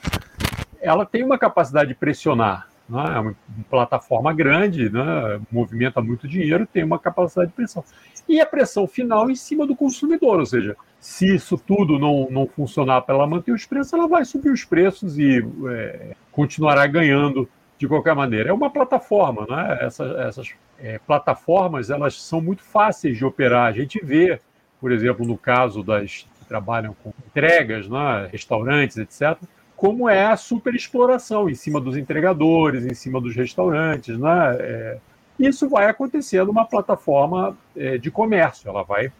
ela 0.81 1.07
tem 1.07 1.23
uma 1.23 1.39
capacidade 1.39 1.89
de 1.89 1.95
pressionar. 1.95 2.69
Né? 2.89 3.03
É 3.15 3.19
uma 3.19 3.37
plataforma 3.71 4.33
grande, 4.33 4.91
né? 4.91 5.41
movimenta 5.51 6.03
muito 6.03 6.29
dinheiro, 6.29 6.67
tem 6.67 6.85
uma 6.85 6.99
capacidade 6.99 7.49
de 7.51 7.57
pressão. 7.57 7.85
E 8.29 8.41
a 8.41 8.47
pressão 8.47 8.87
final 8.87 9.31
em 9.31 9.35
cima 9.35 9.67
do 9.67 9.77
consumidor, 9.77 10.41
ou 10.41 10.47
seja, 10.47 10.77
se 10.99 11.35
isso 11.35 11.57
tudo 11.57 11.99
não, 11.99 12.29
não 12.31 12.47
funcionar 12.47 13.03
para 13.03 13.15
ela 13.15 13.27
manter 13.27 13.53
os 13.53 13.65
preços, 13.67 13.93
ela 13.93 14.09
vai 14.09 14.25
subir 14.25 14.51
os 14.51 14.65
preços 14.65 15.19
e 15.19 15.45
é, 15.69 16.17
continuará 16.33 16.87
ganhando 16.87 17.49
de 17.79 17.89
qualquer 17.89 18.15
maneira. 18.15 18.51
É 18.51 18.53
uma 18.53 18.71
plataforma, 18.71 19.47
né? 19.49 19.79
Essas, 19.83 20.55
é, 20.79 20.99
plataformas 20.99 21.91
elas 21.91 22.21
são 22.21 22.41
muito 22.41 22.63
fáceis 22.63 23.17
de 23.17 23.25
operar. 23.25 23.67
A 23.67 23.73
gente 23.73 24.05
vê, 24.05 24.41
por 24.81 24.93
exemplo, 24.93 25.27
no 25.27 25.37
caso 25.37 25.83
das 25.83 26.27
que 26.39 26.45
trabalham 26.47 26.95
com 27.03 27.13
entregas, 27.27 27.89
né? 27.89 28.29
restaurantes, 28.31 28.97
etc., 28.99 29.39
como 29.77 30.09
é 30.09 30.27
a 30.27 30.37
superexploração 30.37 31.49
em 31.49 31.55
cima 31.55 31.81
dos 31.81 31.97
entregadores, 31.97 32.87
em 32.87 32.95
cima 32.95 33.21
dos 33.21 33.35
restaurantes, 33.35 34.17
né? 34.19 34.57
É, 34.61 34.99
isso 35.39 35.69
vai 35.69 35.87
acontecer 35.87 36.45
numa 36.45 36.65
plataforma 36.65 37.57
é, 37.77 37.99
de 37.99 38.11
comércio. 38.11 38.69
Ela 38.69 38.85
vai 38.85 39.13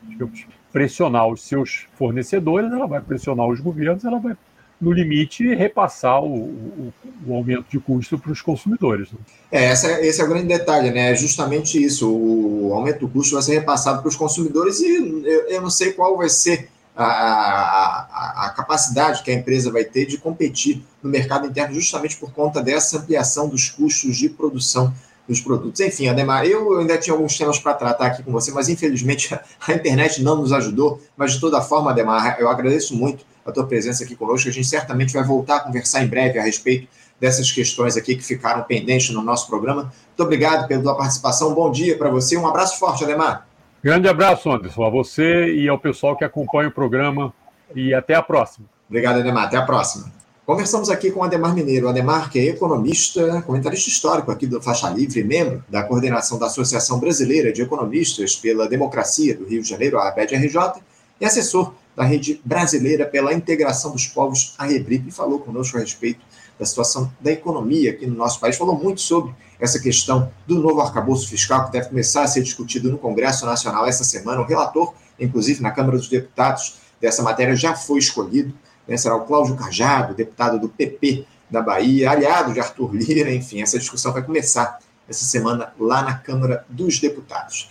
pressionar 0.73 1.27
os 1.27 1.43
seus 1.43 1.89
fornecedores, 1.95 2.73
ela 2.73 2.87
vai 2.87 3.01
pressionar 3.01 3.49
os 3.49 3.61
governos, 3.61 4.05
ela 4.05 4.21
vai 4.21 4.37
no 4.85 4.93
limite, 4.93 5.55
repassar 5.55 6.23
o, 6.23 6.45
o, 6.45 6.93
o 7.27 7.35
aumento 7.35 7.65
de 7.71 7.81
custo 7.81 8.19
para 8.19 8.31
os 8.31 8.43
consumidores. 8.43 9.11
Né? 9.11 9.19
É, 9.51 9.65
essa, 9.65 10.01
esse 10.01 10.21
é 10.21 10.25
o 10.25 10.29
grande 10.29 10.47
detalhe, 10.47 10.91
né? 10.91 11.13
É 11.13 11.15
justamente 11.15 11.83
isso. 11.83 12.09
O 12.11 12.73
aumento 12.75 13.01
do 13.01 13.09
custo 13.09 13.35
vai 13.35 13.43
ser 13.43 13.55
repassado 13.55 14.01
para 14.01 14.09
os 14.09 14.17
consumidores 14.17 14.81
e 14.81 15.25
eu, 15.25 15.49
eu 15.49 15.63
não 15.63 15.71
sei 15.71 15.93
qual 15.93 16.17
vai 16.17 16.29
ser 16.29 16.69
a, 16.97 17.05
a, 17.05 18.47
a, 18.47 18.51
capacidade 18.51 19.23
que 19.23 19.31
a 19.31 19.35
empresa 19.35 19.73
vai 19.73 19.85
ter 19.85 20.07
de 20.07 20.17
competir 20.17 20.85
no 21.03 21.11
mercado 21.11 21.47
interno, 21.47 21.75
justamente 21.75 22.17
por 22.17 22.33
conta 22.33 22.63
dessa 22.63 22.99
ampliação 22.99 23.49
dos 23.49 23.69
custos 23.69 24.17
de 24.17 24.29
produção 24.29 24.95
dos 25.27 25.41
produtos. 25.41 25.81
Enfim, 25.81 26.09
Ademar, 26.09 26.45
eu 26.45 26.79
ainda 26.79 26.97
tinha 26.99 27.15
alguns 27.15 27.37
temas 27.37 27.59
para 27.59 27.75
tratar 27.75 28.07
aqui 28.07 28.23
com 28.23 28.31
você, 28.31 28.53
mas 28.53 28.69
infelizmente 28.69 29.35
a 29.67 29.73
internet 29.73 30.23
não 30.23 30.37
nos 30.37 30.53
ajudou. 30.53 31.01
Mas 31.17 31.33
de 31.33 31.41
toda 31.41 31.61
forma, 31.61 31.91
Ademar, 31.91 32.37
eu 32.39 32.49
agradeço 32.49 32.95
muito 32.95 33.25
a 33.45 33.53
tua 33.53 33.67
presença 33.67 34.05
aqui 34.05 34.17
conosco. 34.17 34.49
A 34.49 34.53
gente 34.53 34.67
certamente 34.67 35.13
vai 35.13 35.25
voltar 35.25 35.57
a 35.57 35.61
conversar 35.61 36.03
em 36.03 36.07
breve 36.07 36.39
a 36.39 36.43
respeito 36.43 36.89
dessas 37.21 37.51
questões 37.51 37.97
aqui 37.97 38.17
que 38.17 38.23
ficaram 38.23 38.63
pendentes 38.63 39.11
no 39.11 39.23
nosso 39.23 39.47
programa. 39.49 39.83
Muito 39.83 40.23
obrigado 40.23 40.67
pela 40.67 40.83
tua 40.83 40.97
participação. 40.97 41.55
Bom 41.55 41.71
dia 41.71 41.97
para 41.97 42.11
você. 42.11 42.37
Um 42.37 42.47
abraço 42.47 42.79
forte, 42.79 43.05
Ademar. 43.05 43.47
Grande 43.83 44.09
abraço, 44.09 44.51
Anderson, 44.51 44.85
a 44.85 44.91
você 44.91 45.55
e 45.55 45.69
ao 45.69 45.79
pessoal 45.79 46.17
que 46.17 46.25
acompanha 46.25 46.69
o 46.69 46.73
programa. 46.73 47.33
E 47.75 47.93
até 47.93 48.15
a 48.15 48.23
próxima. 48.23 48.67
Obrigado, 48.89 49.21
Ademar. 49.21 49.45
Até 49.45 49.57
a 49.57 49.63
próxima. 49.63 50.13
Conversamos 50.47 50.91
aqui 50.91 51.11
com 51.11 51.21
o 51.21 51.23
Ademar 51.23 51.55
Mineiro. 51.55 51.87
O 51.87 51.89
Ademar, 51.89 52.31
que 52.31 52.39
é 52.39 52.45
economista, 52.45 53.43
comentarista 53.43 53.89
histórico 53.89 54.31
aqui 54.31 54.47
do 54.47 54.61
Faixa 54.61 54.91
Livre, 54.91 55.25
membro 55.25 55.65
da 55.71 55.83
coordenação 55.83 56.39
da 56.39 56.47
Associação 56.47 57.01
Brasileira 57.01 57.51
de 57.51 57.63
Economistas 57.63 58.37
pela 58.37 58.69
Democracia 58.69 59.35
do 59.35 59.47
Rio 59.47 59.63
de 59.63 59.69
Janeiro, 59.69 59.99
a 59.99 60.09
ABED-RJ, 60.09 60.83
e 61.19 61.25
assessor 61.25 61.73
da 61.97 62.05
Rede 62.05 62.41
Brasileira 62.45 63.07
pela 63.07 63.33
Integração 63.33 63.93
dos 63.93 64.07
Povos, 64.07 64.55
a 64.59 64.67
Rebrip, 64.67 65.09
e 65.09 65.13
falou 65.13 65.39
conosco 65.39 65.77
a 65.77 65.81
respeito 65.81 66.21
da 66.59 66.65
situação 66.65 67.13
da 67.21 67.31
economia 67.31 67.91
aqui 67.91 68.07
no 68.07 68.15
nosso 68.15 68.41
país. 68.41 68.57
Falou 68.57 68.77
muito 68.77 69.01
sobre 69.01 69.35
essa 69.61 69.79
questão 69.79 70.31
do 70.47 70.59
novo 70.61 70.81
arcabouço 70.81 71.29
fiscal 71.29 71.67
que 71.67 71.73
deve 71.73 71.89
começar 71.89 72.23
a 72.23 72.27
ser 72.27 72.43
discutido 72.43 72.91
no 72.91 72.99
Congresso 72.99 73.47
Nacional 73.47 73.87
essa 73.87 74.05
semana. 74.05 74.41
O 74.41 74.45
relator, 74.45 74.95
inclusive 75.19 75.63
na 75.63 75.71
Câmara 75.71 75.97
dos 75.97 76.09
Deputados, 76.09 76.77
dessa 77.01 77.23
matéria 77.23 77.55
já 77.55 77.75
foi 77.75 77.99
escolhido 77.99 78.55
né, 78.87 78.97
será 78.97 79.17
o 79.17 79.25
Cláudio 79.25 79.57
Cajado, 79.57 80.15
deputado 80.15 80.59
do 80.59 80.69
PP 80.69 81.27
da 81.51 81.63
Bahia, 81.63 82.11
aliado 82.11 82.53
de 82.53 82.61
Arthur 82.61 82.95
Lira, 82.95 83.33
enfim, 83.33 83.63
essa 83.63 83.79
discussão 83.79 84.13
vai 84.13 84.23
começar 84.23 84.79
essa 85.09 85.25
semana 85.25 85.73
lá 85.79 86.03
na 86.03 86.15
Câmara 86.15 86.65
dos 86.69 86.99
Deputados. 86.99 87.71